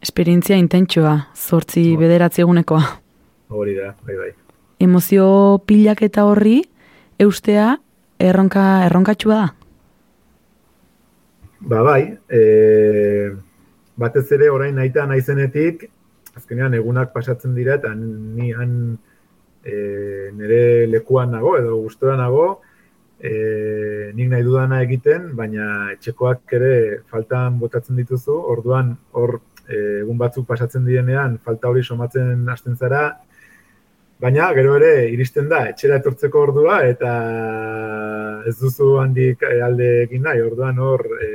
Esperientzia 0.00 0.56
intentsua, 0.56 1.14
zortzi 1.36 1.90
oh. 1.92 1.98
bederatzi 2.00 2.44
egunekoa. 2.44 2.80
Hori 3.52 3.74
da, 3.76 3.92
bai, 4.06 4.16
bai. 4.16 4.30
Emozio 4.80 5.26
pilak 5.66 6.00
eta 6.06 6.24
horri, 6.28 6.62
eustea, 7.20 7.74
erronka, 8.22 8.64
erronkatxua 8.86 9.40
da? 9.42 9.48
Ba, 11.68 11.82
bai. 11.82 12.02
E, 12.30 12.40
batez 13.98 14.28
ere, 14.32 14.48
orain 14.54 14.76
naita 14.78 15.04
naizenetik, 15.10 15.88
azkenean 16.38 16.78
egunak 16.78 17.12
pasatzen 17.12 17.54
dira, 17.58 17.76
eta 17.76 17.92
ni 17.98 18.52
han 18.54 18.72
e, 19.64 19.74
nire 20.38 20.86
lekuan 20.88 21.34
nago, 21.34 21.56
edo 21.58 21.76
gustora 21.82 22.16
nago, 22.20 22.46
e, 23.18 23.32
nik 24.14 24.30
nahi 24.32 24.46
dudana 24.46 24.80
egiten, 24.86 25.32
baina 25.36 25.92
etxekoak 25.96 26.56
ere 26.60 26.74
faltan 27.10 27.58
botatzen 27.60 27.98
dituzu, 27.98 28.38
orduan 28.54 28.94
hor 29.12 29.40
Eh, 29.68 30.00
egun 30.00 30.16
batzuk 30.16 30.46
pasatzen 30.48 30.86
direnean 30.88 31.34
falta 31.44 31.68
hori 31.68 31.82
somatzen 31.84 32.46
hasten 32.48 32.76
zara, 32.80 33.02
baina 34.24 34.46
gero 34.56 34.76
ere 34.78 34.92
iristen 35.12 35.50
da 35.50 35.66
etxera 35.72 35.98
etortzeko 36.00 36.40
ordua 36.46 36.78
eta 36.88 37.10
ez 38.48 38.54
duzu 38.62 38.94
handik 39.02 39.44
alde 39.66 39.90
egin 40.06 40.24
nahi, 40.24 40.40
orduan 40.40 40.80
hor 40.80 41.04
e, 41.20 41.28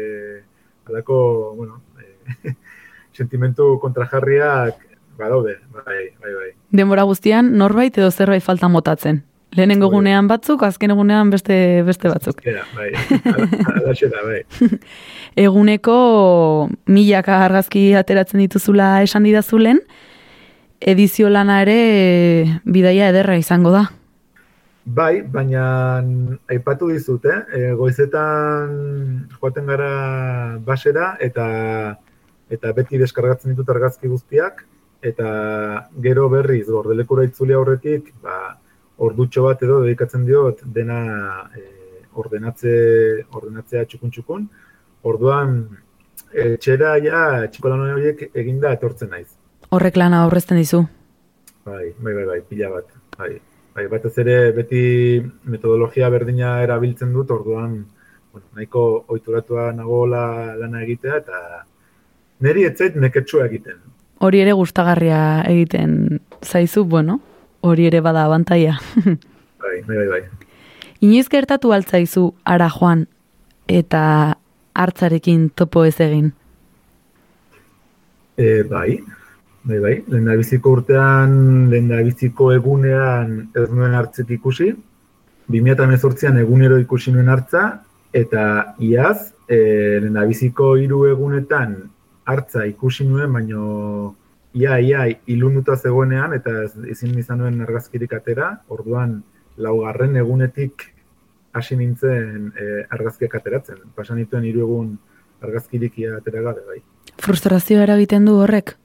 alako, 0.89 1.19
bueno, 1.59 1.77
e, 2.01 2.55
sentimentu 3.19 3.69
kontrajarriak 3.85 4.81
badaude, 5.17 5.57
bai, 5.73 6.09
bai, 6.21 6.33
bai. 6.33 6.49
Denbora 6.71 7.03
guztian 7.09 7.53
norbait 7.57 7.97
edo 7.97 8.09
zerbait 8.11 8.43
falta 8.43 8.67
motatzen. 8.67 9.23
Lehenengo 9.53 9.89
gunean 9.91 10.27
batzuk, 10.27 10.63
azken 10.65 10.95
egunean 10.95 11.29
beste 11.29 11.55
beste 11.85 12.09
batzuk. 12.09 12.39
Era, 12.49 12.63
bai, 12.73 12.89
alaxe 13.75 14.09
da, 14.09 14.23
bai. 14.25 14.41
Eguneko 15.45 15.97
milaka 16.89 17.43
argazki 17.45 17.91
ateratzen 17.99 18.41
dituzula 18.41 18.95
esan 19.05 19.27
didazulen, 19.29 19.83
edizio 20.81 21.29
lana 21.29 21.61
ere 21.61 21.77
bidaia 22.65 23.11
ederra 23.13 23.37
izango 23.37 23.73
da. 23.75 23.85
Bai, 24.83 25.21
baina 25.21 26.01
aipatu 26.51 26.89
dizut, 26.91 27.23
eh? 27.29 27.39
E, 27.55 27.71
goizetan 27.79 28.73
joaten 29.37 29.69
gara 29.69 29.93
basera 30.65 31.13
eta 31.23 31.45
eta 32.51 32.73
beti 32.75 32.99
deskargatzen 32.99 33.53
ditut 33.53 33.69
argazki 33.71 34.09
guztiak 34.11 34.65
eta 35.03 35.29
gero 36.03 36.27
berriz 36.31 36.65
gordelekura 36.69 37.25
itzuli 37.27 37.53
aurretik, 37.53 38.11
ba, 38.23 38.55
ordutxo 39.03 39.43
bat 39.47 39.63
edo 39.65 39.81
dedikatzen 39.83 40.25
diot 40.25 40.63
dena 40.75 40.99
e, 41.57 41.63
ordenatze, 42.19 42.73
ordenatzea 43.33 43.85
txukun 43.89 44.13
txukun. 44.15 44.43
Orduan, 45.09 45.55
etxera 46.33 46.97
ja 47.03 47.23
txikolan 47.51 47.87
horiek 47.95 48.27
eginda 48.33 48.73
etortzen 48.77 49.11
naiz. 49.13 49.29
Horrek 49.73 49.97
lana 49.97 50.23
aurrezten 50.25 50.59
dizu. 50.61 50.83
Bai, 51.65 51.93
bai, 51.99 52.13
bai, 52.13 52.25
bai, 52.29 52.39
pila 52.47 52.69
bat. 52.75 52.93
Bai, 53.17 53.31
bai, 53.75 53.87
batez 53.91 54.13
ere 54.23 54.37
beti 54.55 54.83
metodologia 55.49 56.09
berdina 56.13 56.55
erabiltzen 56.63 57.13
dut, 57.15 57.31
orduan 57.31 57.77
bueno, 58.33 58.47
nahiko 58.57 58.83
oituratua 59.13 59.71
nagola 59.77 60.23
lana 60.59 60.83
egitea, 60.85 61.19
eta 61.23 61.63
niri 62.45 62.65
etzait 62.69 62.95
neketsua 62.99 63.47
egiten. 63.49 63.81
Hori 64.23 64.39
ere 64.39 64.53
gustagarria 64.55 65.43
egiten 65.49 66.21
zaizu, 66.43 66.85
bueno, 66.87 67.19
hori 67.59 67.89
ere 67.89 67.99
bada 67.99 68.23
abantaia. 68.23 68.77
Bai, 69.63 69.77
bai, 69.87 69.95
bai, 69.95 70.07
bai. 70.11 70.49
Inoiz 71.03 71.29
gertatu 71.31 71.69
altzaizu 71.71 72.25
ara 72.43 72.65
joan 72.67 73.05
eta 73.71 74.01
hartzarekin 74.75 75.45
topo 75.55 75.85
ez 75.87 75.95
egin. 76.03 76.33
E, 78.35 78.63
bai, 78.67 78.97
bai, 79.63 79.79
bai. 79.79 79.93
Lehen 80.11 80.27
biziko 80.41 80.73
urtean, 80.77 81.37
lehen 81.71 81.87
biziko 82.03 82.51
egunean 82.51 83.31
ez 83.55 83.69
nuen 83.71 83.95
hartzek 83.95 84.35
ikusi. 84.35 84.73
2018an 85.55 86.41
egunero 86.43 86.81
ikusi 86.83 87.15
nuen 87.15 87.31
hartza, 87.31 87.63
eta 88.11 88.43
iaz, 88.83 89.31
e, 89.47 89.57
lehen 90.03 90.19
biziko 90.27 90.73
hiru 90.75 91.05
egunetan 91.07 91.77
hartza 92.25 92.65
ikusi 92.65 93.05
nuen, 93.07 93.31
baino 93.33 94.15
ia, 94.53 94.79
ia, 94.79 95.05
ilunuta 95.27 95.75
zegoenean, 95.75 96.33
eta 96.37 96.63
ez, 96.63 96.73
ezin 96.95 97.17
izan 97.19 97.41
nuen 97.41 97.61
argazkirik 97.65 98.13
atera, 98.13 98.49
orduan 98.73 99.21
laugarren 99.57 100.15
egunetik 100.17 100.87
hasi 101.53 101.77
nintzen 101.77 102.51
e, 102.57 102.69
argazkiak 102.93 103.35
ateratzen. 103.37 103.83
Pasan 103.95 104.17
nituen 104.21 104.45
hiru 104.49 104.63
egun 104.65 104.95
argazkirik 105.43 105.99
atera 106.17 106.41
gabe, 106.47 106.63
bai. 106.69 106.79
Frustrazioa 107.21 107.83
eragiten 107.85 108.25
du 108.25 108.39
horrek? 108.41 108.75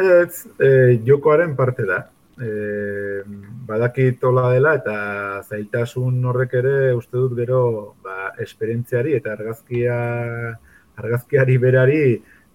Ez, 0.00 0.46
e, 0.58 0.98
jokoaren 1.06 1.56
parte 1.56 1.86
da. 1.88 2.06
E, 2.40 3.22
badakit 3.68 4.22
hola 4.24 4.48
dela 4.54 4.72
eta 4.78 4.94
zailtasun 5.44 6.24
horrek 6.30 6.54
ere 6.62 6.76
uste 6.96 7.18
dut 7.18 7.34
gero 7.36 7.60
ba, 8.02 8.32
esperientziari 8.40 9.12
eta 9.18 9.34
argazkia 9.36 9.96
argazkiari 10.96 11.58
berari 11.60 12.00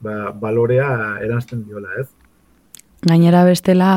ba, 0.01 0.31
balorea 0.31 1.17
eranzten 1.23 1.65
diola, 1.65 1.89
ez? 2.01 2.07
Gainera 3.07 3.43
bestela 3.45 3.91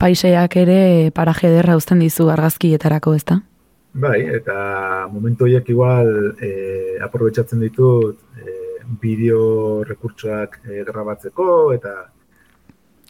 paiseak 0.00 0.56
ere 0.56 0.80
paraje 1.14 1.48
ederra 1.50 1.76
uzten 1.76 2.00
dizu 2.00 2.28
argazkietarako, 2.32 3.14
ezta? 3.18 3.40
Bai, 3.92 4.20
eta 4.36 5.08
momentu 5.10 5.48
horiek 5.48 5.68
igual 5.72 6.08
e, 6.38 6.50
aprobetsatzen 7.02 7.60
ditut 7.64 8.20
e, 8.38 8.54
bideo 9.02 9.82
rekurtsoak 9.88 10.60
e, 10.62 10.84
grabatzeko 10.86 11.46
eta 11.74 11.94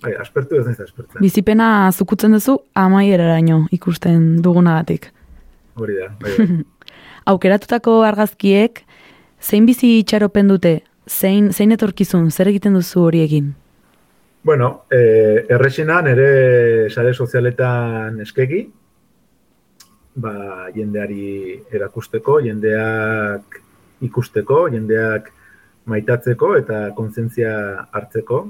bai, 0.00 0.14
aspertu 0.22 0.56
ez 0.56 0.64
naiz 0.66 0.80
aspertzen. 0.80 1.20
Bizipena 1.20 1.90
zukutzen 1.92 2.32
duzu 2.32 2.56
amaieraraino 2.74 3.66
ikusten 3.76 4.40
dugunagatik. 4.42 5.10
Hori 5.76 6.00
da, 6.00 6.08
bai, 6.22 6.32
bai. 6.38 6.62
Aukeratutako 7.34 8.00
argazkiek 8.08 8.80
zein 9.40 9.68
bizi 9.68 9.98
itxaropen 10.00 10.48
dute, 10.48 10.78
zein, 11.08 11.52
zein 11.52 11.72
etorkizun, 11.72 12.30
zer 12.30 12.48
egiten 12.48 12.74
duzu 12.74 13.06
horiekin? 13.06 13.54
Bueno, 14.42 14.84
eh, 14.90 15.46
erresina 15.48 16.00
nire 16.02 16.88
sare 16.90 17.12
sozialetan 17.14 18.20
eskegi, 18.24 18.62
ba, 20.16 20.70
jendeari 20.74 21.60
erakusteko, 21.72 22.40
jendeak 22.44 23.60
ikusteko, 24.06 24.66
jendeak 24.72 25.28
maitatzeko 25.90 26.54
eta 26.58 26.80
kontzientzia 26.96 27.52
hartzeko, 27.92 28.40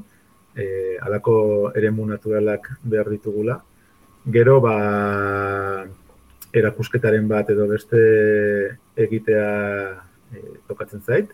e, 0.57 0.67
alako 1.03 1.35
eremu 1.77 2.07
naturalak 2.07 2.69
behar 2.83 3.11
ditugula. 3.13 3.61
Gero, 4.35 4.59
ba, 4.61 4.77
erakusketaren 6.53 7.29
bat 7.31 7.51
edo 7.55 7.67
beste 7.71 8.01
egitea 8.99 9.51
e, 10.35 10.43
tokatzen 10.69 11.05
zait, 11.07 11.33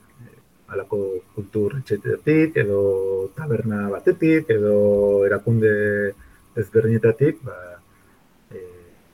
alako 0.76 1.00
kultur 1.34 1.78
etxetetik, 1.80 2.56
edo 2.62 2.80
taberna 3.36 3.86
batetik, 3.90 4.50
edo 4.52 4.76
erakunde 5.26 5.72
ezberdinetatik, 6.56 7.40
ba, 7.44 7.56
e, 8.52 8.62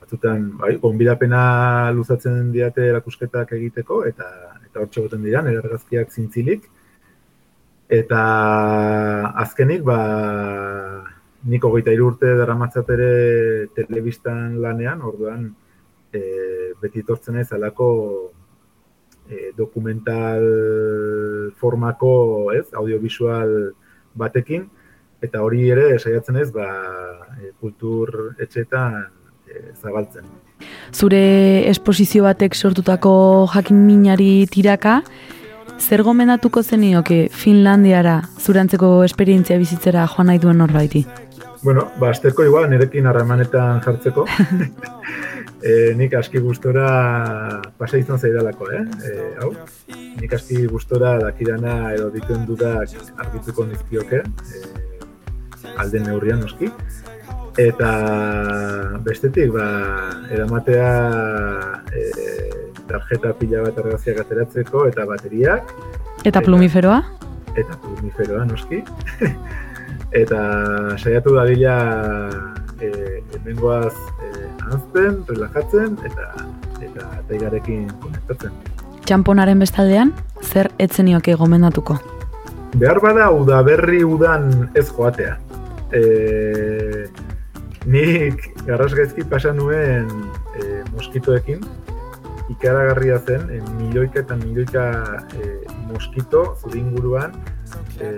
batzutan, 0.03 0.51
bai, 0.59 0.75
gonbidapena 0.83 1.43
luzatzen 1.95 2.51
diate 2.53 2.85
erakusketak 2.91 3.55
egiteko, 3.59 4.03
eta 4.11 4.29
eta 4.73 4.81
hortxe 4.81 5.03
goten 5.05 5.23
dira, 5.23 5.41
nire 5.45 6.05
zintzilik. 6.09 6.63
Eta 7.93 8.21
azkenik, 9.43 9.83
ba, 9.85 9.97
nik 11.45 11.63
hogeita 11.63 11.91
hiru 11.93 12.07
urte 12.07 12.31
daramatzat 12.39 12.89
ere 12.95 13.67
telebistan 13.75 14.61
lanean, 14.61 15.01
orduan, 15.01 15.51
e, 16.11 16.21
beti 16.81 17.03
etortzen 17.03 17.37
ez 17.37 17.51
alako 17.51 18.32
e, 19.29 19.51
dokumental 19.57 20.45
formako, 21.59 22.51
ez, 22.55 22.67
audiovisual 22.73 23.73
batekin, 24.15 24.67
eta 25.23 25.41
hori 25.43 25.69
ere 25.71 25.97
saiatzen 25.99 26.39
ez, 26.41 26.49
ba, 26.51 26.67
e, 27.39 27.53
kultur 27.59 28.33
etxetan 28.43 28.99
e, 29.47 29.61
zabaltzen. 29.79 30.27
Zure 30.93 31.23
esposizio 31.69 32.27
batek 32.27 32.55
sortutako 32.55 33.13
jakin 33.53 33.85
minari 33.87 34.45
tiraka, 34.51 35.01
zer 35.79 36.03
gomendatuko 36.03 36.63
zenioke 36.63 37.27
Finlandiara 37.31 38.21
zurantzeko 38.39 39.03
esperientzia 39.03 39.57
bizitzera 39.57 40.05
joan 40.07 40.29
nahi 40.31 40.39
duen 40.39 40.59
norbaiti? 40.61 41.03
Bueno, 41.63 41.87
ba, 41.99 42.09
azteko 42.11 42.43
igual 42.43 42.69
nirekin 42.69 43.07
harremanetan 43.07 43.79
jartzeko. 43.85 44.25
e, 45.63 45.93
nik 45.95 46.13
aski 46.19 46.41
gustora 46.43 47.61
pasa 47.79 47.97
izan 47.97 48.19
zaidalako, 48.19 48.67
eh? 48.75 48.83
E, 49.07 49.13
hau, 49.41 49.53
nik 50.19 50.35
aski 50.35 50.65
gustora 50.67 51.15
dakidana 51.21 51.93
edo 51.95 52.09
dituen 52.13 52.45
dudak 52.49 52.91
argituko 53.23 53.65
nizkioke, 53.69 54.21
e, 54.23 54.63
alden 55.77 56.07
neurrian 56.09 56.43
noski. 56.43 56.69
Eta 57.61 57.89
bestetik, 59.05 59.51
ba, 59.53 59.67
eramatea 60.33 60.87
e, 61.93 62.05
tarjeta 62.89 63.33
pila 63.37 63.67
bat 63.67 63.77
argazkiak 63.83 64.23
ateratzeko 64.25 64.87
eta 64.89 65.05
bateriak. 65.09 65.75
Eta 66.25 66.41
plumiferoa? 66.41 66.99
Eta 67.53 67.77
plumiferoa 67.83 68.47
noski. 68.49 68.81
eta 70.23 70.41
saiatu 70.97 71.37
dadila 71.37 71.77
e, 72.83 73.21
hemengoaz 73.37 73.93
e, 73.95 74.31
anzten, 74.69 75.21
relajatzen 75.29 75.97
eta 76.09 76.29
eta 76.83 77.09
taigarekin 77.29 77.87
konektatzen. 78.03 78.55
Txamponaren 79.07 79.59
bestaldean, 79.59 80.13
zer 80.43 80.69
etzenioke 80.83 81.35
gomendatuko? 81.39 81.97
Behar 82.79 82.99
bada 83.03 83.29
udaberri 83.35 84.01
udan 84.07 84.49
ez 84.79 84.87
joatea. 84.89 85.37
E, 85.93 86.01
nik 87.85 88.47
garrasgaizki 88.67 89.25
pasa 89.29 89.53
nuen 89.55 90.09
e, 90.57 90.83
moskitoekin, 90.93 91.63
ikaragarria 92.49 93.19
zen, 93.19 93.45
e, 93.51 93.59
milioika 93.79 94.23
eta 94.23 94.37
milioika 94.39 94.85
e, 95.37 95.51
moskito 95.91 96.45
zuringuruan, 96.61 97.35
e, 97.99 98.09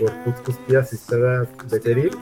gorputz 0.00 0.38
guztia 0.46 0.84
ziztara 0.84 1.38
beterik. 1.70 2.14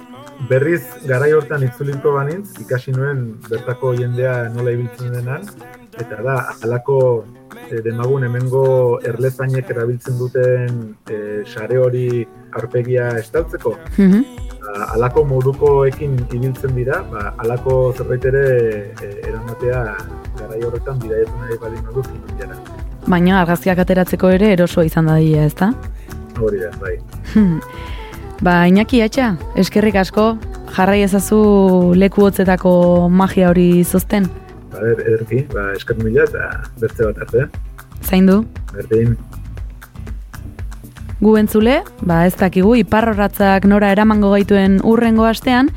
Berriz, 0.48 0.82
garai 1.08 1.30
hortan 1.32 1.62
itzuliko 1.64 2.12
banintz, 2.18 2.58
ikasi 2.60 2.92
nuen 2.92 3.20
bertako 3.48 3.94
jendea 3.96 4.48
nola 4.52 4.74
ibiltzen 4.74 5.12
denan, 5.14 5.46
eta 5.96 6.18
da, 6.26 6.34
alako 6.66 6.98
e, 7.70 7.80
demagun 7.86 8.26
hemengo 8.26 8.64
erlezainek 9.08 9.70
erabiltzen 9.72 10.18
duten 10.18 10.80
e, 11.08 11.20
sare 11.46 11.78
hori 11.78 12.26
arpegia 12.60 13.08
estaltzeko, 13.22 13.76
Mhm. 13.98 14.24
ba, 14.60 14.88
alako 14.98 15.24
modukoekin 15.24 16.18
ibiltzen 16.32 16.74
dira, 16.76 17.02
ba, 17.10 17.34
alako 17.38 17.94
zerbait 17.96 18.24
ere 18.24 18.44
e, 19.00 19.10
eramatea 19.28 19.84
garai 20.38 20.62
horretan 20.66 20.98
bidaiatu 20.98 21.40
nahi 21.40 21.58
balin 21.62 21.82
badu 21.88 22.02
Finlandiara. 22.10 22.58
Baina 23.06 23.40
argazkiak 23.40 23.78
ateratzeko 23.78 24.28
ere 24.30 24.52
erosoa 24.52 24.84
izan 24.84 25.06
da 25.06 25.16
dira, 25.16 25.44
ezta? 25.44 25.72
Hori 26.40 26.58
da, 26.60 26.70
bai. 26.80 26.98
Ba, 28.44 28.66
Iñaki 28.68 28.98
atxa, 29.00 29.38
eskerrik 29.56 29.94
asko, 29.96 30.24
jarrai 30.76 30.98
ezazu 31.00 31.38
leku 31.96 32.26
hotzetako 32.26 32.72
magia 33.08 33.48
hori 33.48 33.68
zozten. 33.84 34.26
Ba, 34.68 34.82
eder, 34.82 35.00
ederki, 35.12 35.38
ba, 35.54 35.70
eskat 35.72 36.02
mila 36.04 36.26
eta 36.28 36.50
bertze 36.82 37.06
bat 37.06 37.22
arte. 37.24 37.46
Zaindu, 38.04 38.42
Berdin, 38.74 39.14
gu 41.24 41.32
entzule, 41.40 41.78
ba 42.04 42.26
ez 42.28 42.34
dakigu 42.36 42.74
iparrorratzak 42.82 43.64
nora 43.64 43.94
eramango 43.96 44.34
gaituen 44.34 44.76
urrengo 44.84 45.24
astean, 45.24 45.72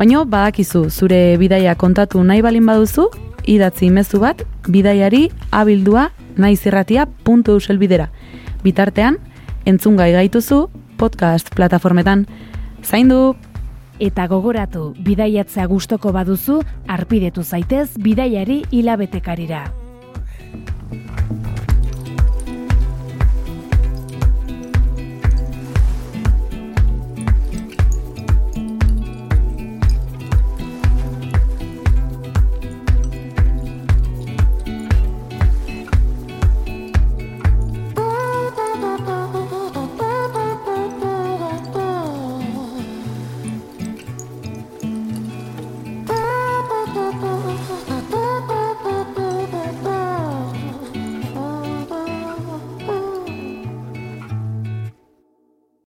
baino 0.00 0.24
badakizu 0.24 0.86
zure 0.88 1.36
bidaia 1.36 1.76
kontatu 1.76 2.24
nahi 2.24 2.40
balin 2.40 2.64
baduzu, 2.72 3.10
idatzi 3.44 3.92
mezu 3.92 4.24
bat 4.24 4.46
bidaiari 4.64 5.26
abildua 5.52 6.08
naizirratia.eusel 6.40 7.76
bidera. 7.76 8.08
Bitartean, 8.64 9.20
entzungai 9.68 10.14
gaituzu 10.16 10.70
podcast 10.98 11.54
plataformetan. 11.54 12.26
Zaindu! 12.82 13.36
Eta 13.98 14.28
gogoratu 14.30 14.92
bidaiatzea 15.06 15.66
gustoko 15.70 16.12
baduzu 16.14 16.60
arpidetu 16.86 17.42
zaitez 17.42 17.88
bidaiari 18.02 18.60
hilabetekarira. 18.70 19.64